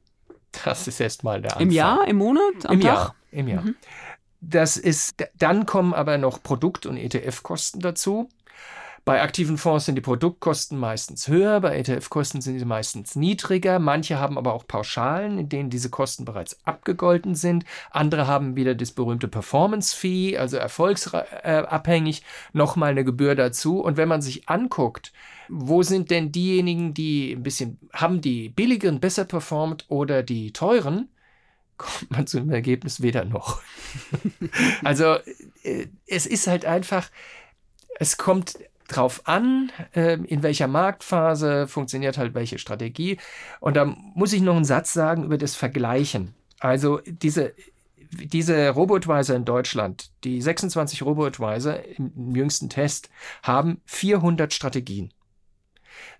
das 0.64 0.88
ist 0.88 1.00
erstmal 1.00 1.42
der 1.42 1.52
Anfang. 1.52 1.68
Im 1.68 1.72
Jahr, 1.72 2.08
im 2.08 2.18
Monat, 2.18 2.66
am 2.66 2.74
Im 2.74 2.82
Tag? 2.82 2.94
Jahr, 2.94 3.16
im 3.32 3.48
Jahr. 3.48 3.62
Mhm. 3.62 3.76
Das 4.42 4.78
ist, 4.78 5.16
dann 5.38 5.66
kommen 5.66 5.94
aber 5.94 6.18
noch 6.18 6.42
Produkt- 6.42 6.86
und 6.86 6.96
ETF-Kosten 6.98 7.82
dazu. 7.82 8.30
Bei 9.06 9.22
aktiven 9.22 9.58
Fonds 9.58 9.86
sind 9.86 9.96
die 9.96 10.02
Produktkosten 10.02 10.78
meistens 10.78 11.28
höher, 11.28 11.60
bei 11.62 11.78
ETF-Kosten 11.78 12.42
sind 12.42 12.60
sie 12.60 12.66
meistens 12.66 13.16
niedriger. 13.16 13.80
Manche 13.80 14.20
haben 14.20 14.38
aber 14.38 14.54
auch 14.54 14.68
Pauschalen, 14.68 15.40
in 15.40 15.50
denen 15.50 15.70
diese 15.70 15.90
Kosten 15.90 16.26
bereits 16.26 16.58
abgegolten 16.66 17.36
sind. 17.36 17.66
Andere 17.92 18.28
haben 18.28 18.56
wieder 18.56 18.76
das 18.76 18.92
berühmte 18.92 19.28
Performance-Fee, 19.28 20.38
also 20.38 20.58
erfolgsabhängig, 20.58 22.24
nochmal 22.54 22.92
eine 22.92 23.04
Gebühr 23.04 23.36
dazu. 23.36 23.80
Und 23.82 23.98
wenn 23.98 24.10
man 24.10 24.22
sich 24.22 24.50
anguckt, 24.50 25.12
wo 25.48 25.82
sind 25.82 26.12
denn 26.12 26.32
diejenigen, 26.32 26.94
die 26.94 27.34
ein 27.34 27.44
bisschen, 27.44 27.80
haben 27.94 28.22
die 28.22 28.50
billigeren 28.50 29.00
besser 29.00 29.26
performt 29.26 29.86
oder 29.90 30.24
die 30.24 30.54
teuren? 30.54 31.10
kommt 31.80 32.12
man 32.12 32.28
zu 32.28 32.40
dem 32.40 32.52
Ergebnis 32.52 33.02
weder 33.02 33.26
noch. 33.26 33.62
also 34.84 35.16
äh, 35.64 35.88
es 36.06 36.26
ist 36.26 36.48
halt 36.48 36.66
einfach, 36.66 37.10
es 38.00 38.18
kommt 38.18 38.60
drauf 38.90 39.22
an, 39.26 39.72
ähm, 39.94 40.26
in 40.26 40.44
welcher 40.44 40.68
Marktphase 40.68 41.68
funktioniert 41.68 42.18
halt 42.18 42.34
welche 42.34 42.60
Strategie. 42.60 43.18
Und 43.60 43.78
da 43.78 43.86
muss 43.86 44.34
ich 44.34 44.42
noch 44.42 44.56
einen 44.56 44.66
Satz 44.66 44.94
sagen 44.94 45.24
über 45.24 45.38
das 45.38 45.56
Vergleichen. 45.56 46.34
Also 46.60 47.00
diese, 47.06 47.54
diese 48.12 48.70
Robotweiser 48.70 49.36
in 49.36 49.46
Deutschland, 49.46 50.12
die 50.24 50.42
26 50.42 51.04
Robotweiser 51.04 51.86
im 51.98 52.36
jüngsten 52.36 52.70
Test, 52.70 53.10
haben 53.44 53.82
400 53.86 54.54
Strategien. 54.54 55.14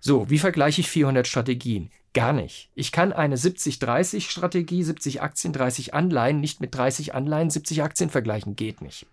So, 0.00 0.30
wie 0.30 0.38
vergleiche 0.38 0.80
ich 0.80 0.88
400 0.88 1.26
Strategien? 1.26 1.90
Gar 2.12 2.32
nicht. 2.32 2.70
Ich 2.74 2.90
kann 2.90 3.12
eine 3.12 3.36
70-30-Strategie, 3.36 4.82
70 4.82 5.22
Aktien, 5.22 5.52
30 5.52 5.94
Anleihen 5.94 6.40
nicht 6.40 6.60
mit 6.60 6.74
30 6.74 7.14
Anleihen, 7.14 7.50
70 7.50 7.84
Aktien 7.84 8.10
vergleichen. 8.10 8.56
Geht 8.56 8.80
nicht. 8.80 9.06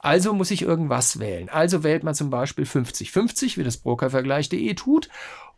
Also 0.00 0.32
muss 0.32 0.50
ich 0.50 0.62
irgendwas 0.62 1.20
wählen. 1.20 1.48
Also 1.48 1.84
wählt 1.84 2.02
man 2.02 2.16
zum 2.16 2.30
Beispiel 2.30 2.64
50-50, 2.64 3.56
wie 3.56 3.62
das 3.62 3.76
Brokervergleich.de 3.76 4.74
tut. 4.74 5.08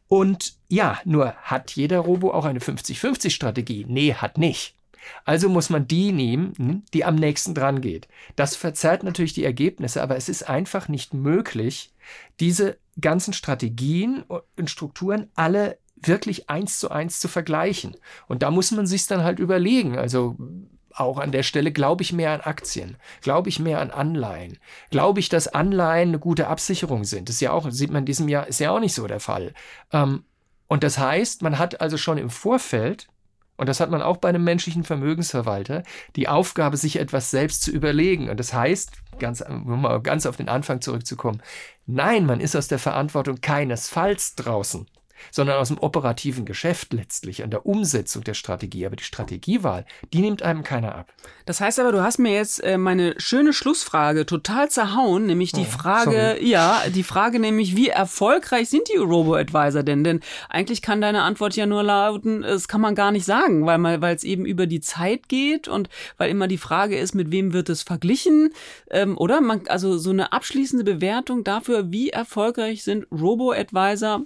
Und 0.08 0.56
ja, 0.68 1.00
nur 1.06 1.32
hat 1.36 1.70
jeder 1.70 2.00
Robo 2.00 2.32
auch 2.32 2.44
eine 2.44 2.58
50-50-Strategie? 2.58 3.86
Nee, 3.88 4.12
hat 4.12 4.36
nicht. 4.36 4.74
Also 5.24 5.48
muss 5.48 5.70
man 5.70 5.88
die 5.88 6.12
nehmen, 6.12 6.52
hm, 6.56 6.82
die 6.92 7.04
am 7.04 7.14
nächsten 7.14 7.54
dran 7.54 7.80
geht. 7.80 8.08
Das 8.36 8.56
verzerrt 8.56 9.02
natürlich 9.02 9.32
die 9.32 9.44
Ergebnisse, 9.44 10.02
aber 10.02 10.16
es 10.16 10.28
ist 10.28 10.48
einfach 10.48 10.88
nicht 10.88 11.14
möglich, 11.14 11.92
diese 12.40 12.78
ganzen 13.00 13.32
Strategien 13.32 14.22
und 14.22 14.70
Strukturen 14.70 15.28
alle 15.34 15.78
wirklich 15.96 16.50
eins 16.50 16.78
zu 16.78 16.90
eins 16.90 17.20
zu 17.20 17.28
vergleichen. 17.28 17.96
Und 18.26 18.42
da 18.42 18.50
muss 18.50 18.70
man 18.72 18.86
sich 18.86 19.06
dann 19.06 19.22
halt 19.22 19.38
überlegen. 19.38 19.96
Also 19.98 20.36
auch 20.94 21.18
an 21.18 21.32
der 21.32 21.42
Stelle 21.42 21.72
glaube 21.72 22.02
ich 22.02 22.12
mehr 22.12 22.32
an 22.32 22.40
Aktien, 22.40 22.96
glaube 23.22 23.48
ich 23.48 23.58
mehr 23.58 23.80
an 23.80 23.90
Anleihen, 23.90 24.58
glaube 24.90 25.20
ich, 25.20 25.28
dass 25.28 25.48
Anleihen 25.48 26.10
eine 26.10 26.18
gute 26.18 26.48
Absicherung 26.48 27.04
sind. 27.04 27.28
Das 27.28 27.36
ist 27.36 27.40
ja 27.40 27.52
auch, 27.52 27.70
sieht 27.70 27.90
man 27.90 28.02
in 28.02 28.06
diesem 28.06 28.28
Jahr, 28.28 28.46
ist 28.46 28.60
ja 28.60 28.70
auch 28.70 28.80
nicht 28.80 28.94
so 28.94 29.06
der 29.06 29.20
Fall. 29.20 29.54
Ähm, 29.92 30.24
und 30.68 30.82
das 30.82 30.98
heißt, 30.98 31.42
man 31.42 31.58
hat 31.58 31.80
also 31.80 31.96
schon 31.96 32.18
im 32.18 32.30
Vorfeld, 32.30 33.08
und 33.62 33.68
das 33.68 33.78
hat 33.78 33.92
man 33.92 34.02
auch 34.02 34.16
bei 34.16 34.28
einem 34.28 34.42
menschlichen 34.42 34.82
Vermögensverwalter, 34.82 35.84
die 36.16 36.26
Aufgabe, 36.26 36.76
sich 36.76 36.98
etwas 36.98 37.30
selbst 37.30 37.62
zu 37.62 37.70
überlegen. 37.70 38.28
Und 38.28 38.40
das 38.40 38.52
heißt, 38.52 38.90
ganz, 39.20 39.40
um 39.40 39.82
mal 39.82 40.02
ganz 40.02 40.26
auf 40.26 40.36
den 40.36 40.48
Anfang 40.48 40.80
zurückzukommen, 40.80 41.40
nein, 41.86 42.26
man 42.26 42.40
ist 42.40 42.56
aus 42.56 42.66
der 42.66 42.80
Verantwortung 42.80 43.40
keinesfalls 43.40 44.34
draußen. 44.34 44.88
Sondern 45.30 45.58
aus 45.58 45.68
dem 45.68 45.78
operativen 45.78 46.44
Geschäft 46.44 46.92
letztlich, 46.92 47.42
an 47.44 47.50
der 47.50 47.66
Umsetzung 47.66 48.24
der 48.24 48.34
Strategie. 48.34 48.86
Aber 48.86 48.96
die 48.96 49.04
Strategiewahl, 49.04 49.84
die 50.12 50.20
nimmt 50.20 50.42
einem 50.42 50.62
keiner 50.62 50.94
ab. 50.94 51.12
Das 51.46 51.60
heißt 51.60 51.80
aber, 51.80 51.92
du 51.92 52.02
hast 52.02 52.18
mir 52.18 52.34
jetzt 52.34 52.62
äh, 52.62 52.78
meine 52.78 53.14
schöne 53.18 53.52
Schlussfrage 53.52 54.26
total 54.26 54.70
zerhauen, 54.70 55.26
nämlich 55.26 55.52
die 55.52 55.62
oh, 55.62 55.64
Frage, 55.64 56.36
sorry. 56.36 56.48
ja, 56.48 56.82
die 56.94 57.02
Frage 57.02 57.38
nämlich, 57.38 57.76
wie 57.76 57.88
erfolgreich 57.88 58.68
sind 58.68 58.88
die 58.92 58.98
Robo-Advisor 58.98 59.82
denn? 59.82 60.04
Denn 60.04 60.20
eigentlich 60.48 60.82
kann 60.82 61.00
deine 61.00 61.22
Antwort 61.22 61.56
ja 61.56 61.66
nur 61.66 61.82
lauten, 61.82 62.42
das 62.42 62.68
kann 62.68 62.80
man 62.80 62.94
gar 62.94 63.12
nicht 63.12 63.24
sagen, 63.24 63.66
weil 63.66 63.82
weil 63.82 64.14
es 64.14 64.24
eben 64.24 64.46
über 64.46 64.66
die 64.66 64.80
Zeit 64.80 65.28
geht 65.28 65.68
und 65.68 65.88
weil 66.18 66.30
immer 66.30 66.48
die 66.48 66.58
Frage 66.58 66.98
ist, 66.98 67.14
mit 67.14 67.30
wem 67.30 67.52
wird 67.52 67.68
es 67.68 67.82
verglichen, 67.82 68.52
ähm, 68.90 69.18
oder? 69.18 69.40
Man, 69.40 69.66
also 69.68 69.98
so 69.98 70.10
eine 70.10 70.32
abschließende 70.32 70.84
Bewertung 70.84 71.44
dafür, 71.44 71.90
wie 71.90 72.10
erfolgreich 72.10 72.84
sind 72.84 73.06
Robo-Advisor 73.10 74.22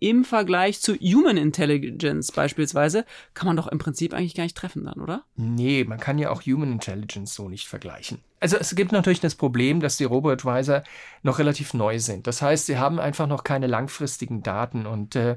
im 0.00 0.24
Vergleich 0.24 0.80
zu 0.80 0.94
Human 0.94 1.36
Intelligence 1.36 2.32
beispielsweise, 2.32 3.04
kann 3.34 3.46
man 3.46 3.56
doch 3.56 3.68
im 3.68 3.78
Prinzip 3.78 4.14
eigentlich 4.14 4.34
gar 4.34 4.44
nicht 4.44 4.56
treffen 4.56 4.84
dann, 4.84 5.00
oder? 5.00 5.24
Nee, 5.36 5.84
man 5.84 6.00
kann 6.00 6.18
ja 6.18 6.30
auch 6.30 6.42
Human 6.42 6.72
Intelligence 6.72 7.34
so 7.34 7.48
nicht 7.48 7.68
vergleichen. 7.68 8.18
Also 8.40 8.56
es 8.56 8.74
gibt 8.74 8.92
natürlich 8.92 9.20
das 9.20 9.34
Problem, 9.34 9.80
dass 9.80 9.98
die 9.98 10.04
Robo-Advisor 10.04 10.82
noch 11.22 11.38
relativ 11.38 11.74
neu 11.74 11.98
sind. 11.98 12.26
Das 12.26 12.40
heißt, 12.40 12.66
sie 12.66 12.78
haben 12.78 12.98
einfach 12.98 13.26
noch 13.26 13.44
keine 13.44 13.66
langfristigen 13.66 14.42
Daten 14.42 14.86
und 14.86 15.14
äh, 15.14 15.36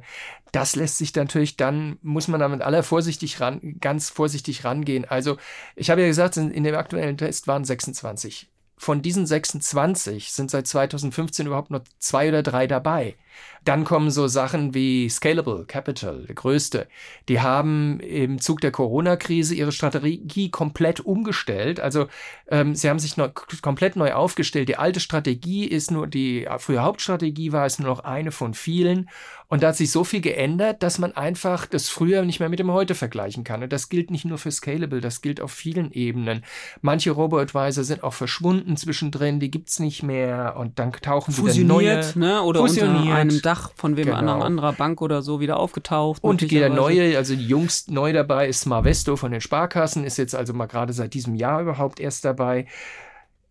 das 0.53 0.77
lässt 0.77 0.97
sich 0.97 1.13
natürlich 1.13 1.57
dann, 1.57 1.97
muss 2.01 2.29
man 2.29 2.39
damit 2.39 2.61
aller 2.61 2.83
vorsichtig 2.83 3.41
ran, 3.41 3.75
ganz 3.81 4.09
vorsichtig 4.09 4.63
rangehen. 4.63 5.03
Also 5.03 5.37
ich 5.75 5.89
habe 5.89 6.01
ja 6.01 6.07
gesagt, 6.07 6.37
in, 6.37 6.49
in 6.51 6.63
dem 6.63 6.75
aktuellen 6.75 7.17
Test 7.17 7.47
waren 7.47 7.65
26 7.65 8.49
von 8.83 9.01
diesen 9.01 9.25
26 9.25 10.33
sind 10.33 10.51
seit 10.51 10.67
2015 10.67 11.47
überhaupt 11.47 11.71
nur 11.71 11.83
zwei 11.99 12.27
oder 12.27 12.43
drei 12.43 12.67
dabei. 12.67 13.15
Dann 13.65 13.85
kommen 13.85 14.11
so 14.11 14.27
Sachen 14.27 14.73
wie 14.73 15.07
Scalable 15.09 15.65
Capital, 15.65 16.25
der 16.25 16.35
größte. 16.35 16.87
Die 17.29 17.39
haben 17.39 17.99
im 18.01 18.39
Zug 18.39 18.59
der 18.59 18.71
Corona-Krise 18.71 19.55
ihre 19.55 19.71
Strategie 19.71 20.51
komplett 20.51 20.99
umgestellt. 20.99 21.79
Also 21.79 22.07
ähm, 22.49 22.75
sie 22.75 22.89
haben 22.89 22.99
sich 22.99 23.15
neu, 23.15 23.29
komplett 23.61 23.95
neu 23.95 24.13
aufgestellt. 24.13 24.67
Die 24.67 24.77
alte 24.77 24.99
Strategie 24.99 25.65
ist 25.65 25.91
nur, 25.91 26.07
die 26.07 26.47
frühe 26.57 26.81
Hauptstrategie 26.81 27.53
war 27.53 27.65
es 27.65 27.79
nur 27.79 27.89
noch 27.89 28.03
eine 28.03 28.31
von 28.31 28.53
vielen. 28.53 29.09
Und 29.53 29.61
da 29.61 29.67
hat 29.67 29.75
sich 29.75 29.91
so 29.91 30.03
viel 30.03 30.21
geändert, 30.21 30.81
dass 30.81 30.97
man 30.97 31.11
einfach 31.15 31.67
das 31.67 31.87
früher 31.87 32.23
nicht 32.23 32.39
mehr 32.39 32.49
mit 32.49 32.57
dem 32.57 32.71
heute 32.71 32.95
vergleichen 32.95 33.43
kann. 33.43 33.61
Und 33.61 33.71
das 33.71 33.87
gilt 33.87 34.09
nicht 34.09 34.25
nur 34.25 34.39
für 34.39 34.51
Scalable, 34.51 34.99
das 34.99 35.21
gilt 35.21 35.39
auf 35.41 35.51
vielen 35.51 35.91
Ebenen. 35.91 36.43
Manche 36.81 37.11
Robo-Advisor 37.11 37.83
sind 37.83 38.03
auch 38.03 38.13
verschwunden 38.13 38.77
zwischendrin, 38.77 39.39
die 39.39 39.51
gibt's 39.51 39.77
nicht 39.77 40.01
mehr 40.01 40.55
und 40.57 40.79
dann 40.79 40.91
tauchen 40.91 41.33
Fusioniert, 41.33 42.15
wieder 42.15 42.25
neue. 42.27 42.33
Ne? 42.33 42.41
Oder 42.41 42.61
fusioniert. 42.61 43.15
Einem 43.29 43.41
Dach 43.41 43.71
von 43.75 43.97
wem 43.97 44.05
genau. 44.05 44.17
einer 44.17 44.43
anderer 44.43 44.73
Bank 44.73 45.01
oder 45.01 45.21
so 45.21 45.39
wieder 45.39 45.57
aufgetaucht. 45.57 46.23
Und 46.23 46.49
der 46.51 46.69
neue, 46.69 47.17
also 47.17 47.35
die 47.35 47.47
jüngst 47.47 47.91
neu 47.91 48.13
dabei 48.13 48.47
ist 48.47 48.61
Smarvesto 48.61 49.15
von 49.15 49.31
den 49.31 49.41
Sparkassen, 49.41 50.03
ist 50.03 50.17
jetzt 50.17 50.35
also 50.35 50.53
mal 50.53 50.67
gerade 50.67 50.93
seit 50.93 51.13
diesem 51.13 51.35
Jahr 51.35 51.61
überhaupt 51.61 51.99
erst 51.99 52.25
dabei. 52.25 52.67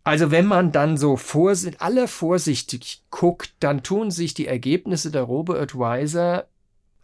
Also 0.05 0.31
wenn 0.31 0.47
man 0.47 0.73
dann 0.73 0.97
so 0.97 1.17
vorsichtig, 1.17 1.81
alle 1.81 2.09
vorsichtig 2.09 3.03
guckt, 3.11 3.55
dann 3.61 3.83
tun 3.83 4.11
sich 4.11 4.35
die 4.35 4.47
Ergebnisse 4.47 5.11
der 5.11 5.23
Robo-Advisor, 5.23 6.45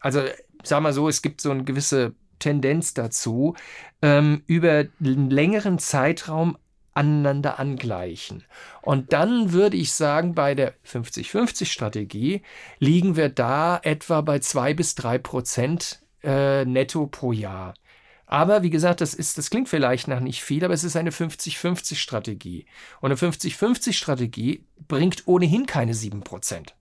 also 0.00 0.22
sag 0.64 0.82
mal 0.82 0.92
so, 0.92 1.08
es 1.08 1.22
gibt 1.22 1.40
so 1.40 1.50
eine 1.50 1.64
gewisse 1.64 2.14
Tendenz 2.38 2.94
dazu, 2.94 3.54
ähm, 4.02 4.42
über 4.46 4.84
einen 5.00 5.30
längeren 5.30 5.78
Zeitraum 5.78 6.56
aneinander 6.98 7.60
angleichen. 7.60 8.44
Und 8.82 9.12
dann 9.12 9.52
würde 9.52 9.76
ich 9.76 9.92
sagen, 9.92 10.34
bei 10.34 10.56
der 10.56 10.74
50-50-Strategie 10.84 12.42
liegen 12.80 13.14
wir 13.14 13.28
da 13.28 13.78
etwa 13.82 14.20
bei 14.20 14.40
zwei 14.40 14.74
bis 14.74 14.96
drei 14.96 15.16
Prozent 15.18 16.00
äh, 16.24 16.64
netto 16.64 17.06
pro 17.06 17.30
Jahr. 17.30 17.74
Aber 18.26 18.62
wie 18.62 18.70
gesagt, 18.70 19.00
das 19.00 19.14
ist, 19.14 19.38
das 19.38 19.48
klingt 19.48 19.68
vielleicht 19.68 20.08
nach 20.08 20.20
nicht 20.20 20.42
viel, 20.42 20.64
aber 20.64 20.74
es 20.74 20.84
ist 20.84 20.96
eine 20.96 21.10
50-50-Strategie. 21.10 22.66
Und 23.00 23.12
eine 23.12 23.18
50-50-Strategie 23.18 24.64
bringt 24.88 25.26
ohnehin 25.26 25.66
keine 25.66 25.94
7%. 25.94 26.72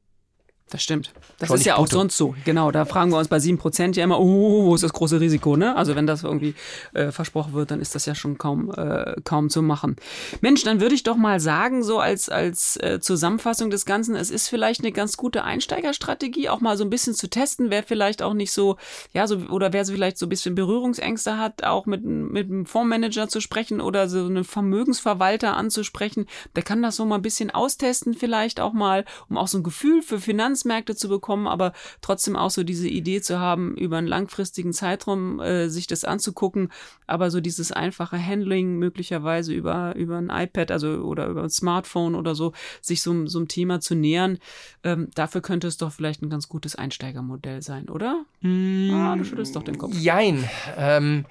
Das 0.70 0.84
stimmt. 0.84 1.14
Das 1.40 1.48
Schon 1.48 1.58
ist 1.58 1.66
ja 1.66 1.78
auch 1.78 1.88
sonst 1.88 2.18
so. 2.18 2.36
Genau, 2.44 2.72
da 2.72 2.84
fragen 2.84 3.12
wir 3.12 3.18
uns 3.18 3.30
bei 3.30 3.38
7% 3.38 3.96
ja 3.96 4.04
immer, 4.04 4.20
oh, 4.20 4.66
wo 4.66 4.76
ist 4.76 4.84
das 4.84 4.92
große 4.92 5.22
Risiko, 5.22 5.56
ne? 5.56 5.78
Also 5.78 5.96
wenn 5.96 6.06
das 6.06 6.24
irgendwie 6.24 6.56
äh, 6.94 7.12
versprochen 7.12 7.54
wird, 7.54 7.72
dann 7.72 7.80
ist 7.80 7.96
das 7.96 8.06
ja 8.06 8.16
schon 8.16 8.38
kaum, 8.38 8.70
äh, 8.76 9.16
kaum 9.24 9.50
zu 9.50 9.62
machen. 9.62 9.96
Mensch, 10.42 10.64
dann 10.64 10.82
würde 10.82 10.94
ich 10.94 11.04
doch 11.04 11.16
mal 11.16 11.40
sagen, 11.40 11.84
so 11.84 12.00
als, 12.00 12.28
als 12.28 12.76
äh, 12.78 13.00
Zusammenfassung 13.00 13.70
des 13.70 13.86
Ganzen, 13.86 14.18
es 14.18 14.30
ist 14.30 14.50
vielleicht 14.50 14.82
eine 14.82 14.92
ganz 14.92 15.16
gute 15.16 15.46
Einsteigerstrategie, 15.46 16.50
auch 16.50 16.60
mal 16.60 16.76
so 16.76 16.84
ein 16.84 16.90
bisschen 16.90 17.14
zu 17.14 17.30
testen, 17.30 17.70
wer 17.70 17.84
vielleicht 17.84 18.22
auch 18.22 18.34
nicht 18.34 18.52
so, 18.52 18.76
ja, 19.14 19.26
so, 19.26 19.38
oder 19.50 19.72
wer 19.72 19.86
so 19.86 19.94
vielleicht 19.94 20.18
so 20.18 20.26
ein 20.26 20.30
bisschen 20.30 20.56
Berührungsängste 20.56 21.38
hat, 21.38 21.64
auch 21.64 21.86
mit, 21.86 22.04
mit 22.04 22.50
einem 22.50 22.66
Fondsmanager 22.66 23.30
zu 23.30 23.40
sprechen 23.40 23.80
oder 23.80 24.10
so 24.10 24.26
einen 24.26 24.44
Vermögensverwalter 24.44 25.56
anzusprechen, 25.56 26.28
der 26.58 26.64
kann 26.64 26.82
das 26.82 26.98
so 26.98 27.06
mal 27.06 27.16
ein 27.16 27.22
bisschen 27.22 27.52
austesten, 27.52 28.16
vielleicht 28.16 28.60
auch 28.60 28.74
mal, 28.74 29.06
um 29.30 29.38
auch 29.38 29.48
so 29.48 29.60
ein 29.60 29.64
Gefühl 29.64 30.02
für 30.02 30.20
Finanzen 30.20 30.57
Finanzmärkte 30.58 30.96
zu 30.96 31.10
bekommen, 31.10 31.48
aber 31.48 31.74
trotzdem 32.02 32.36
auch 32.36 32.50
so 32.50 32.64
diese 32.64 32.88
Idee 32.88 33.22
zu 33.22 33.40
haben, 33.40 33.76
über 33.76 33.98
einen 33.98 34.08
langfristigen 34.08 34.74
Zeitraum 34.74 35.40
äh, 35.40 35.70
sich 35.70 35.88
das 35.88 36.04
anzugucken, 36.04 36.72
aber 37.06 37.32
so 37.32 37.42
dieses 37.42 37.72
einfache 37.72 38.24
Handling 38.24 38.78
möglicherweise 38.78 39.54
über, 39.54 39.96
über 39.96 40.18
ein 40.18 40.30
iPad, 40.30 40.72
also 40.72 40.88
oder 40.88 41.28
über 41.28 41.44
ein 41.44 41.50
Smartphone 41.50 42.16
oder 42.16 42.36
so, 42.36 42.54
sich 42.82 43.02
so, 43.02 43.26
so 43.28 43.40
einem 43.40 43.48
Thema 43.48 43.80
zu 43.80 43.96
nähern, 43.96 44.40
ähm, 44.84 45.10
dafür 45.14 45.42
könnte 45.42 45.68
es 45.68 45.78
doch 45.78 45.92
vielleicht 45.92 46.22
ein 46.22 46.30
ganz 46.30 46.48
gutes 46.48 46.76
Einsteigermodell 46.76 47.62
sein, 47.62 47.90
oder? 47.90 48.26
Mm, 48.42 48.92
ah, 48.94 49.16
du 49.16 49.24
schüttelst 49.24 49.56
doch 49.56 49.64
den 49.64 49.78
Kopf. 49.78 49.94
Jein. 49.96 50.48
Ähm, 50.78 51.26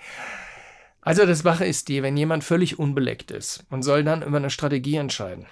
also 1.01 1.25
das 1.25 1.45
Wache 1.45 1.65
ist 1.65 1.89
die, 1.89 2.03
wenn 2.03 2.17
jemand 2.17 2.45
völlig 2.45 2.79
unbeleckt 2.79 3.31
ist 3.31 3.65
und 3.71 3.83
soll 3.83 4.03
dann 4.05 4.23
über 4.23 4.39
eine 4.39 4.51
Strategie 4.51 4.97
entscheiden, 4.97 5.47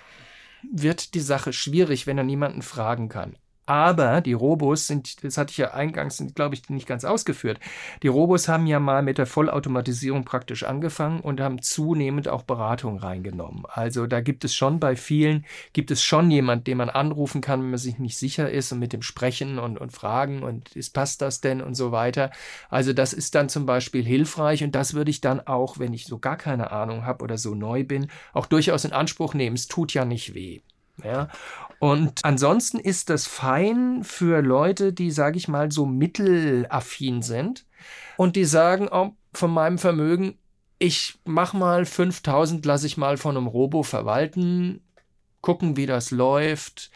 wird 0.73 1.15
die 1.15 1.21
Sache 1.21 1.53
schwierig, 1.53 2.07
wenn 2.07 2.19
er 2.19 2.25
niemanden 2.25 2.63
fragen 2.63 3.09
kann. 3.09 3.37
Aber 3.67 4.21
die 4.21 4.35
Robos 4.35 4.87
sind, 4.87 5.25
das 5.25 5.39
hatte 5.39 5.53
ich 5.53 5.57
ja 5.57 5.73
eingangs, 5.73 6.23
glaube 6.35 6.55
ich, 6.55 6.69
nicht 6.69 6.87
ganz 6.87 7.05
ausgeführt. 7.05 7.59
Die 8.03 8.09
Robos 8.09 8.47
haben 8.47 8.67
ja 8.67 8.79
mal 8.79 9.03
mit 9.03 9.17
der 9.17 9.25
Vollautomatisierung 9.25 10.25
praktisch 10.25 10.65
angefangen 10.65 11.21
und 11.21 11.41
haben 11.41 11.63
zunehmend 11.63 12.29
auch 12.29 12.43
Beratung 12.43 12.99
reingenommen. 12.99 13.65
Also 13.67 14.07
da 14.07 14.21
gibt 14.21 14.45
es 14.45 14.55
schon 14.55 14.81
bei 14.81 14.97
vielen, 14.97 15.47
gibt 15.73 15.91
es 15.91 16.03
schon 16.03 16.31
jemand, 16.31 16.67
den 16.67 16.77
man 16.77 16.91
anrufen 16.91 17.41
kann, 17.41 17.63
wenn 17.63 17.71
man 17.71 17.79
sich 17.79 17.99
nicht 17.99 18.19
sicher 18.19 18.51
ist 18.51 18.71
und 18.71 18.81
mit 18.81 18.93
dem 18.93 19.01
sprechen 19.01 19.59
und, 19.59 19.79
und 19.79 19.93
fragen 19.93 20.43
und 20.43 20.77
ist, 20.77 20.93
passt 20.93 21.23
das 21.23 21.41
denn 21.41 21.63
und 21.63 21.75
so 21.75 21.91
weiter. 21.91 22.33
Also 22.69 22.93
das 22.93 23.15
ist 23.15 23.35
dann 23.35 23.49
zum 23.49 23.65
Beispiel 23.65 24.05
hilfreich 24.05 24.63
und 24.63 24.75
das 24.75 24.93
würde 24.93 25.11
ich 25.11 25.23
dann 25.23 25.41
auch, 25.41 25.79
wenn 25.79 25.95
ich 25.95 26.05
so 26.05 26.19
gar 26.19 26.37
keine 26.37 26.71
Ahnung 26.71 27.07
habe 27.07 27.25
oder 27.25 27.39
so 27.39 27.55
neu 27.55 27.83
bin, 27.83 28.09
auch 28.35 28.45
durchaus 28.45 28.85
in 28.85 28.93
Anspruch 28.93 29.33
nehmen. 29.33 29.57
Es 29.57 29.69
tut 29.69 29.95
ja 29.95 30.05
nicht 30.05 30.35
weh. 30.35 30.61
Ja, 31.03 31.29
und 31.81 32.25
ansonsten 32.25 32.79
ist 32.79 33.11
das 33.11 33.27
fein 33.27 34.05
für 34.05 34.41
Leute, 34.41 34.93
die, 34.93 35.11
sage 35.11 35.37
ich 35.37 35.49
mal, 35.49 35.73
so 35.73 35.87
mittelaffin 35.87 37.23
sind 37.23 37.67
und 38.17 38.37
die 38.37 38.45
sagen, 38.45 38.89
oh, 38.91 39.11
von 39.33 39.51
meinem 39.51 39.79
Vermögen, 39.79 40.39
ich 40.79 41.19
mach 41.25 41.53
mal 41.53 41.85
5000, 41.85 42.65
lasse 42.65 42.87
ich 42.87 42.97
mal 42.97 43.17
von 43.17 43.37
einem 43.37 43.49
Robo 43.49 43.83
verwalten, 43.83 44.83
gucken, 45.41 45.77
wie 45.77 45.87
das 45.87 46.11
läuft, 46.11 46.91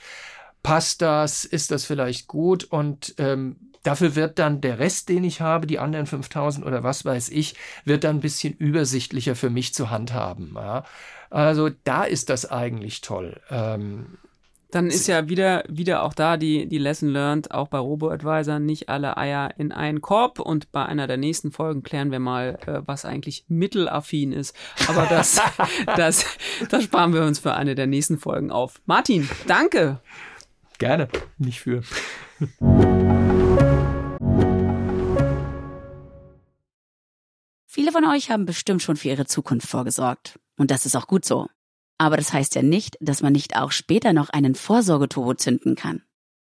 passt 0.63 1.03
das, 1.03 1.45
ist 1.45 1.71
das 1.71 1.85
vielleicht 1.85 2.29
gut? 2.29 2.65
Und 2.65 3.15
ähm, 3.19 3.68
Dafür 3.83 4.17
wird 4.17 4.39
dann 4.39 4.61
der 4.61 4.79
Rest, 4.79 5.09
den 5.09 5.25
ich 5.25 5.41
habe, 5.41 5.67
die 5.67 5.79
anderen 5.79 6.07
5000 6.07 6.67
oder 6.67 6.83
was 6.83 7.05
weiß 7.05 7.29
ich, 7.31 7.55
wird 7.85 8.05
dann 8.05 8.17
ein 8.17 8.21
bisschen 8.21 8.55
übersichtlicher 8.55 9.35
für 9.35 9.51
mich 9.51 9.75
zu 9.75 9.91
handhaben. 9.91 10.53
Ja. 10.55 10.85
Also 11.31 11.71
da 11.85 12.05
ist 12.05 12.31
das 12.31 12.51
eigentlich 12.51 13.01
toll. 13.01 13.41
Ähm, 13.51 14.19
dann 14.71 14.89
ist 14.89 15.07
ja 15.07 15.31
wieder, 15.31 15.65
wieder 15.67 16.03
auch 16.03 16.13
da 16.13 16.37
die, 16.37 16.67
die 16.67 16.77
Lesson 16.77 17.09
learned, 17.09 17.53
auch 17.53 17.69
bei 17.69 17.79
Robo-Advisor, 17.79 18.59
nicht 18.59 18.91
alle 18.91 19.17
Eier 19.17 19.51
in 19.57 19.73
einen 19.73 20.03
Korb. 20.03 20.39
Und 20.41 20.71
bei 20.73 20.85
einer 20.85 21.07
der 21.07 21.17
nächsten 21.17 21.53
Folgen 21.53 21.83
klären 21.83 22.11
wir 22.11 22.19
mal, 22.19 22.59
äh, 22.67 22.83
was 22.85 23.07
eigentlich 23.07 23.45
mittelaffin 23.49 24.33
ist. 24.33 24.55
Aber 24.87 25.07
das, 25.07 25.41
das, 25.97 26.27
das 26.69 26.85
sparen 26.85 27.15
wir 27.15 27.23
uns 27.23 27.39
für 27.39 27.55
eine 27.55 27.75
der 27.75 27.87
nächsten 27.87 28.19
Folgen 28.19 28.51
auf. 28.51 28.83
Martin, 28.85 29.29
danke. 29.47 30.01
Gerne, 30.79 31.09
nicht 31.39 31.61
für. 31.61 31.83
Viele 37.79 37.93
von 37.93 38.05
euch 38.07 38.29
haben 38.33 38.45
bestimmt 38.45 38.83
schon 38.83 38.97
für 38.97 39.07
ihre 39.07 39.27
Zukunft 39.27 39.69
vorgesorgt. 39.69 40.41
Und 40.57 40.73
das 40.73 40.85
ist 40.85 40.97
auch 40.97 41.07
gut 41.07 41.25
so. 41.25 41.47
Aber 41.97 42.17
das 42.17 42.33
heißt 42.33 42.57
ja 42.57 42.63
nicht, 42.63 42.97
dass 43.01 43.23
man 43.23 43.33
nicht 43.33 43.55
auch 43.55 43.71
später 43.71 44.13
noch 44.13 44.31
einen 44.31 44.57
Vorsorgeturbo 44.57 45.35
zünden 45.35 45.77
kann. 45.77 46.03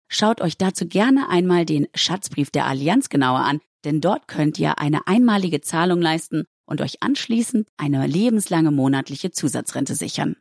Schaut 0.08 0.42
euch 0.42 0.58
dazu 0.58 0.88
gerne 0.88 1.30
einmal 1.30 1.68
den 1.68 1.88
Schatzbrief 1.94 2.50
der 2.50 2.66
Allianz 2.66 3.10
genauer 3.10 3.42
an, 3.42 3.62
denn 3.86 4.02
dort 4.02 4.28
könnt 4.28 4.58
ihr 4.58 4.80
eine 4.80 5.06
einmalige 5.06 5.62
Zahlung 5.62 6.02
leisten 6.02 6.46
und 6.66 6.82
euch 6.82 7.04
anschließend 7.04 7.68
eine 7.78 8.08
lebenslange 8.08 8.72
monatliche 8.72 9.30
Zusatzrente 9.30 9.94
sichern. 9.94 10.36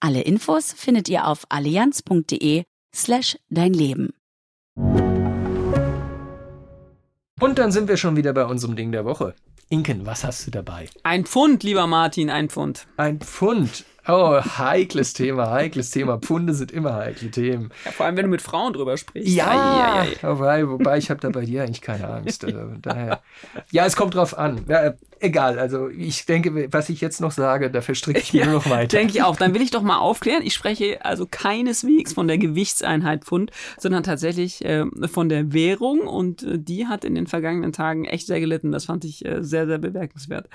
Alle 0.00 0.22
Infos 0.22 0.72
findet 0.72 1.10
ihr 1.10 1.26
auf 1.26 1.44
allianz.de 1.50 2.64
slash 2.94 3.36
dein 3.50 3.74
Leben. 3.74 4.14
Und 7.38 7.58
dann 7.58 7.70
sind 7.70 7.88
wir 7.88 7.98
schon 7.98 8.16
wieder 8.16 8.32
bei 8.32 8.46
unserem 8.46 8.76
Ding 8.76 8.92
der 8.92 9.04
Woche. 9.04 9.34
Inken, 9.68 10.06
was 10.06 10.22
hast 10.22 10.46
du 10.46 10.52
dabei? 10.52 10.88
Ein 11.02 11.24
Pfund, 11.24 11.64
lieber 11.64 11.88
Martin, 11.88 12.30
ein 12.30 12.48
Pfund. 12.48 12.86
Ein 12.96 13.18
Pfund. 13.18 13.84
Oh, 14.06 14.40
heikles 14.40 15.12
Thema, 15.12 15.50
heikles 15.50 15.90
Thema. 15.90 16.18
Pfunde 16.20 16.54
sind 16.54 16.70
immer 16.70 16.94
heikle 16.94 17.32
Themen. 17.32 17.72
Ja, 17.84 17.90
vor 17.90 18.06
allem, 18.06 18.16
wenn 18.16 18.26
du 18.26 18.30
mit 18.30 18.42
Frauen 18.42 18.72
drüber 18.72 18.96
sprichst. 18.96 19.28
Ja, 19.28 19.52
ja, 19.52 20.04
ja. 20.04 20.38
Wobei, 20.38 20.68
wobei 20.68 20.98
ich 20.98 21.10
habe 21.10 21.20
da 21.20 21.30
bei 21.30 21.44
dir 21.44 21.64
eigentlich 21.64 21.80
keine 21.80 22.06
Angst. 22.08 22.44
Also, 22.44 22.60
daher. 22.80 23.20
Ja, 23.72 23.84
es 23.84 23.96
kommt 23.96 24.14
drauf 24.14 24.38
an. 24.38 24.64
Ja, 24.68 24.94
egal, 25.20 25.58
also 25.58 25.88
ich 25.88 26.26
denke, 26.26 26.72
was 26.72 26.88
ich 26.88 27.00
jetzt 27.00 27.20
noch 27.20 27.30
sage, 27.30 27.70
da 27.70 27.80
verstricke 27.80 28.20
ich 28.20 28.32
mir 28.32 28.40
ja, 28.46 28.52
noch 28.52 28.68
weiter. 28.68 28.96
Denke 28.96 29.14
ich 29.14 29.22
auch. 29.22 29.36
Dann 29.36 29.54
will 29.54 29.62
ich 29.62 29.70
doch 29.70 29.82
mal 29.82 29.98
aufklären. 29.98 30.42
Ich 30.42 30.54
spreche 30.54 31.04
also 31.04 31.26
keineswegs 31.28 32.12
von 32.12 32.28
der 32.28 32.38
Gewichtseinheit 32.38 33.24
Pfund, 33.24 33.50
sondern 33.78 34.02
tatsächlich 34.02 34.64
äh, 34.64 34.84
von 35.08 35.28
der 35.28 35.52
Währung 35.52 36.00
und 36.00 36.42
äh, 36.42 36.58
die 36.58 36.86
hat 36.86 37.04
in 37.04 37.14
den 37.14 37.26
vergangenen 37.26 37.72
Tagen 37.72 38.04
echt 38.04 38.26
sehr 38.26 38.40
gelitten. 38.40 38.72
Das 38.72 38.84
fand 38.86 39.04
ich 39.04 39.24
äh, 39.24 39.42
sehr, 39.42 39.66
sehr 39.66 39.78
bemerkenswert. 39.78 40.48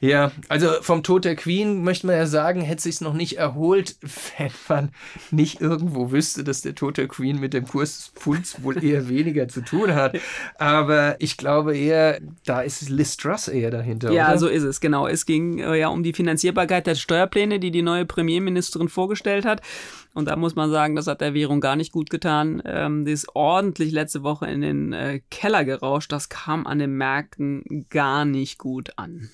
Ja, 0.00 0.30
also 0.48 0.68
vom 0.80 1.02
Tod 1.02 1.24
der 1.24 1.34
Queen 1.34 1.82
möchte 1.82 2.06
man 2.06 2.16
ja 2.16 2.26
sagen, 2.26 2.60
hätte 2.60 2.82
sich's 2.82 3.00
noch 3.00 3.14
nicht 3.14 3.36
erholt, 3.36 3.96
wenn 4.38 4.50
man 4.68 4.90
nicht 5.30 5.60
irgendwo 5.60 6.12
wüsste, 6.12 6.44
dass 6.44 6.62
der 6.62 6.74
Tod 6.74 6.96
der 6.96 7.08
Queen 7.08 7.40
mit 7.40 7.52
dem 7.52 7.66
Kurs 7.66 7.96
des 7.96 8.08
Pfunds 8.08 8.62
wohl 8.62 8.82
eher 8.82 9.08
weniger 9.08 9.48
zu 9.48 9.60
tun 9.62 9.94
hat. 9.94 10.18
Aber 10.56 11.16
ich 11.18 11.36
glaube 11.36 11.76
eher, 11.76 12.20
da 12.44 12.60
ist 12.60 12.88
Liz 12.88 13.16
Truss 13.16 13.48
eher 13.48 13.70
dahinter. 13.70 14.12
Ja, 14.12 14.28
oder? 14.28 14.38
so 14.38 14.48
ist 14.48 14.62
es, 14.62 14.80
genau. 14.80 15.06
Es 15.08 15.26
ging 15.26 15.58
äh, 15.58 15.76
ja 15.76 15.88
um 15.88 16.02
die 16.02 16.12
Finanzierbarkeit 16.12 16.86
der 16.86 16.94
Steuerpläne, 16.94 17.58
die 17.58 17.70
die 17.70 17.82
neue 17.82 18.06
Premierministerin 18.06 18.88
vorgestellt 18.88 19.44
hat. 19.44 19.62
Und 20.14 20.26
da 20.26 20.36
muss 20.36 20.54
man 20.54 20.70
sagen, 20.70 20.96
das 20.96 21.06
hat 21.06 21.20
der 21.20 21.34
Währung 21.34 21.60
gar 21.60 21.76
nicht 21.76 21.92
gut 21.92 22.10
getan. 22.10 22.62
Ähm, 22.64 23.04
die 23.04 23.12
ist 23.12 23.34
ordentlich 23.34 23.92
letzte 23.92 24.22
Woche 24.22 24.46
in 24.46 24.60
den 24.60 24.92
äh, 24.92 25.20
Keller 25.30 25.64
gerauscht. 25.64 26.12
Das 26.12 26.28
kam 26.28 26.66
an 26.66 26.78
den 26.78 26.96
Märkten 26.96 27.86
gar 27.90 28.24
nicht 28.24 28.58
gut 28.58 28.92
an. 28.96 29.30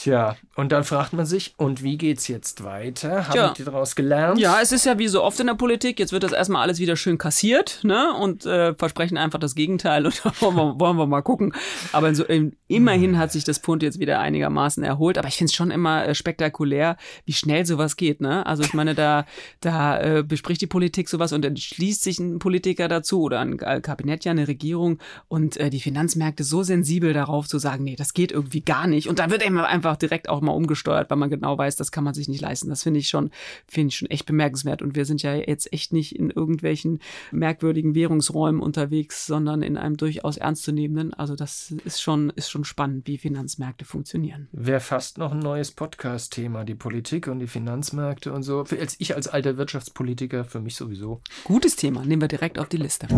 Tja, 0.00 0.34
und 0.56 0.72
dann 0.72 0.82
fragt 0.84 1.12
man 1.12 1.26
sich, 1.26 1.52
und 1.58 1.82
wie 1.82 1.98
geht's 1.98 2.26
jetzt 2.26 2.64
weiter? 2.64 3.28
Haben 3.28 3.32
Tja. 3.32 3.54
die 3.54 3.64
daraus 3.64 3.94
gelernt? 3.94 4.40
Ja, 4.40 4.58
es 4.62 4.72
ist 4.72 4.86
ja 4.86 4.98
wie 4.98 5.08
so 5.08 5.22
oft 5.22 5.38
in 5.40 5.46
der 5.46 5.54
Politik, 5.54 5.98
jetzt 5.98 6.12
wird 6.12 6.22
das 6.22 6.32
erstmal 6.32 6.62
alles 6.62 6.78
wieder 6.78 6.96
schön 6.96 7.18
kassiert, 7.18 7.80
ne? 7.82 8.14
Und 8.14 8.46
äh, 8.46 8.74
versprechen 8.74 9.18
einfach 9.18 9.38
das 9.38 9.54
Gegenteil 9.54 10.06
und 10.06 10.24
da 10.24 10.32
wollen 10.40 10.56
wir, 10.56 10.80
wollen 10.80 10.96
wir 10.96 11.06
mal 11.06 11.20
gucken. 11.20 11.52
Aber 11.92 12.14
so, 12.14 12.26
ähm, 12.30 12.54
immerhin 12.66 13.18
hat 13.18 13.30
sich 13.30 13.44
das 13.44 13.58
Pfund 13.58 13.82
jetzt 13.82 13.98
wieder 13.98 14.20
einigermaßen 14.20 14.82
erholt. 14.82 15.18
Aber 15.18 15.28
ich 15.28 15.36
finde 15.36 15.50
es 15.50 15.54
schon 15.54 15.70
immer 15.70 16.06
äh, 16.06 16.14
spektakulär, 16.14 16.96
wie 17.26 17.34
schnell 17.34 17.66
sowas 17.66 17.96
geht, 17.96 18.22
ne? 18.22 18.46
Also 18.46 18.62
ich 18.62 18.72
meine, 18.72 18.94
da, 18.94 19.26
da 19.60 20.00
äh, 20.00 20.22
bespricht 20.22 20.62
die 20.62 20.66
Politik 20.66 21.10
sowas 21.10 21.34
und 21.34 21.44
dann 21.44 21.58
schließt 21.58 22.02
sich 22.02 22.18
ein 22.18 22.38
Politiker 22.38 22.88
dazu 22.88 23.20
oder 23.20 23.40
ein 23.40 23.58
Kabinett 23.58 24.24
ja, 24.24 24.30
eine 24.30 24.48
Regierung 24.48 24.98
und 25.28 25.58
äh, 25.58 25.68
die 25.68 25.80
Finanzmärkte 25.80 26.42
so 26.42 26.62
sensibel 26.62 27.12
darauf 27.12 27.48
zu 27.48 27.58
sagen, 27.58 27.84
nee, 27.84 27.96
das 27.96 28.14
geht 28.14 28.32
irgendwie 28.32 28.62
gar 28.62 28.86
nicht. 28.86 29.06
Und 29.06 29.18
dann 29.18 29.30
wird 29.30 29.44
eben 29.44 29.58
einfach 29.60 29.89
einfach 29.90 29.98
direkt 29.98 30.28
auch 30.28 30.40
mal 30.40 30.52
umgesteuert, 30.52 31.10
weil 31.10 31.18
man 31.18 31.30
genau 31.30 31.58
weiß, 31.58 31.76
das 31.76 31.90
kann 31.90 32.04
man 32.04 32.14
sich 32.14 32.28
nicht 32.28 32.40
leisten. 32.40 32.68
Das 32.68 32.82
finde 32.82 33.00
ich 33.00 33.08
schon, 33.08 33.30
finde 33.66 33.88
ich 33.88 33.96
schon 33.96 34.10
echt 34.10 34.26
bemerkenswert. 34.26 34.82
Und 34.82 34.94
wir 34.94 35.04
sind 35.04 35.22
ja 35.22 35.34
jetzt 35.34 35.72
echt 35.72 35.92
nicht 35.92 36.16
in 36.16 36.30
irgendwelchen 36.30 37.00
merkwürdigen 37.32 37.94
Währungsräumen 37.94 38.60
unterwegs, 38.60 39.26
sondern 39.26 39.62
in 39.62 39.76
einem 39.76 39.96
durchaus 39.96 40.36
ernstzunehmenden. 40.36 41.14
Also 41.14 41.34
das 41.34 41.74
ist 41.84 42.00
schon, 42.00 42.30
ist 42.30 42.50
schon 42.50 42.64
spannend, 42.64 43.06
wie 43.06 43.18
Finanzmärkte 43.18 43.84
funktionieren. 43.84 44.48
Wäre 44.52 44.80
fast 44.80 45.18
noch 45.18 45.32
ein 45.32 45.40
neues 45.40 45.72
Podcast-Thema, 45.72 46.64
die 46.64 46.74
Politik 46.74 47.26
und 47.26 47.40
die 47.40 47.48
Finanzmärkte 47.48 48.32
und 48.32 48.42
so. 48.42 48.64
Als 48.78 48.96
ich 48.98 49.14
als 49.16 49.28
alter 49.28 49.56
Wirtschaftspolitiker, 49.56 50.44
für 50.44 50.60
mich 50.60 50.76
sowieso. 50.76 51.20
Gutes 51.44 51.76
Thema, 51.76 52.04
nehmen 52.04 52.22
wir 52.22 52.28
direkt 52.28 52.58
auf 52.58 52.68
die 52.68 52.76
Liste. 52.76 53.08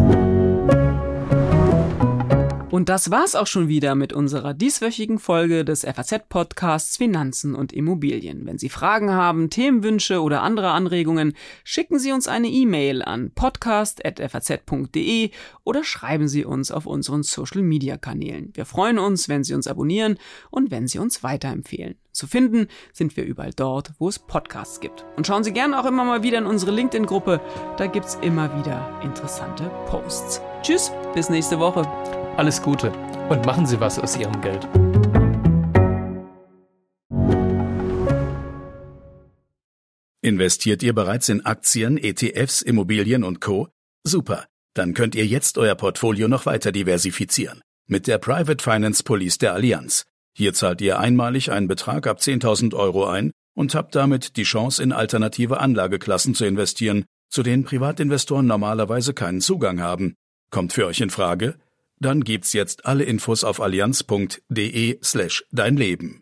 Und 2.72 2.88
das 2.88 3.10
war's 3.10 3.34
auch 3.34 3.46
schon 3.46 3.68
wieder 3.68 3.94
mit 3.94 4.14
unserer 4.14 4.54
dieswöchigen 4.54 5.18
Folge 5.18 5.62
des 5.62 5.82
FAZ-Podcasts 5.82 6.96
Finanzen 6.96 7.54
und 7.54 7.70
Immobilien. 7.74 8.46
Wenn 8.46 8.56
Sie 8.56 8.70
Fragen 8.70 9.10
haben, 9.10 9.50
Themenwünsche 9.50 10.22
oder 10.22 10.40
andere 10.40 10.70
Anregungen, 10.70 11.34
schicken 11.64 11.98
Sie 11.98 12.12
uns 12.12 12.28
eine 12.28 12.48
E-Mail 12.48 13.02
an 13.02 13.30
podcast.faz.de 13.34 15.32
oder 15.64 15.84
schreiben 15.84 16.28
Sie 16.28 16.46
uns 16.46 16.70
auf 16.70 16.86
unseren 16.86 17.22
Social-Media-Kanälen. 17.22 18.52
Wir 18.54 18.64
freuen 18.64 18.98
uns, 18.98 19.28
wenn 19.28 19.44
Sie 19.44 19.52
uns 19.52 19.66
abonnieren 19.66 20.18
und 20.50 20.70
wenn 20.70 20.88
Sie 20.88 20.98
uns 20.98 21.22
weiterempfehlen. 21.22 21.96
Zu 22.12 22.26
finden 22.26 22.68
sind 22.94 23.18
wir 23.18 23.26
überall 23.26 23.52
dort, 23.54 23.92
wo 23.98 24.08
es 24.08 24.18
Podcasts 24.18 24.80
gibt. 24.80 25.04
Und 25.18 25.26
schauen 25.26 25.44
Sie 25.44 25.52
gerne 25.52 25.78
auch 25.78 25.84
immer 25.84 26.04
mal 26.04 26.22
wieder 26.22 26.38
in 26.38 26.46
unsere 26.46 26.72
LinkedIn-Gruppe. 26.72 27.38
Da 27.76 27.86
gibt's 27.86 28.16
immer 28.22 28.58
wieder 28.58 28.98
interessante 29.02 29.70
Posts. 29.88 30.40
Tschüss, 30.62 30.90
bis 31.14 31.28
nächste 31.28 31.58
Woche. 31.58 31.86
Alles 32.36 32.62
Gute 32.62 32.90
und 33.28 33.44
machen 33.44 33.66
Sie 33.66 33.78
was 33.78 33.98
aus 33.98 34.16
Ihrem 34.16 34.40
Geld. 34.40 34.66
Investiert 40.22 40.82
ihr 40.82 40.94
bereits 40.94 41.28
in 41.28 41.44
Aktien, 41.44 41.98
ETFs, 41.98 42.62
Immobilien 42.62 43.22
und 43.22 43.40
Co? 43.40 43.68
Super. 44.04 44.46
Dann 44.72 44.94
könnt 44.94 45.14
ihr 45.14 45.26
jetzt 45.26 45.58
euer 45.58 45.74
Portfolio 45.74 46.28
noch 46.28 46.46
weiter 46.46 46.72
diversifizieren. 46.72 47.60
Mit 47.86 48.06
der 48.06 48.18
Private 48.18 48.62
Finance 48.62 49.02
Police 49.02 49.36
der 49.36 49.52
Allianz. 49.52 50.04
Hier 50.34 50.54
zahlt 50.54 50.80
ihr 50.80 50.98
einmalig 50.98 51.50
einen 51.50 51.68
Betrag 51.68 52.06
ab 52.06 52.18
10.000 52.18 52.74
Euro 52.74 53.04
ein 53.04 53.32
und 53.54 53.74
habt 53.74 53.94
damit 53.94 54.36
die 54.36 54.44
Chance, 54.44 54.82
in 54.82 54.92
alternative 54.92 55.60
Anlageklassen 55.60 56.34
zu 56.34 56.46
investieren, 56.46 57.04
zu 57.28 57.42
denen 57.42 57.64
Privatinvestoren 57.64 58.46
normalerweise 58.46 59.12
keinen 59.12 59.42
Zugang 59.42 59.80
haben. 59.82 60.14
Kommt 60.50 60.72
für 60.72 60.86
euch 60.86 61.00
in 61.00 61.10
Frage? 61.10 61.56
Dann 62.02 62.24
gibt's 62.24 62.52
jetzt 62.52 62.84
alle 62.84 63.04
Infos 63.04 63.44
auf 63.44 63.60
allianz.de 63.60 64.98
slash 65.04 65.44
dein 65.52 65.76
Leben. 65.76 66.21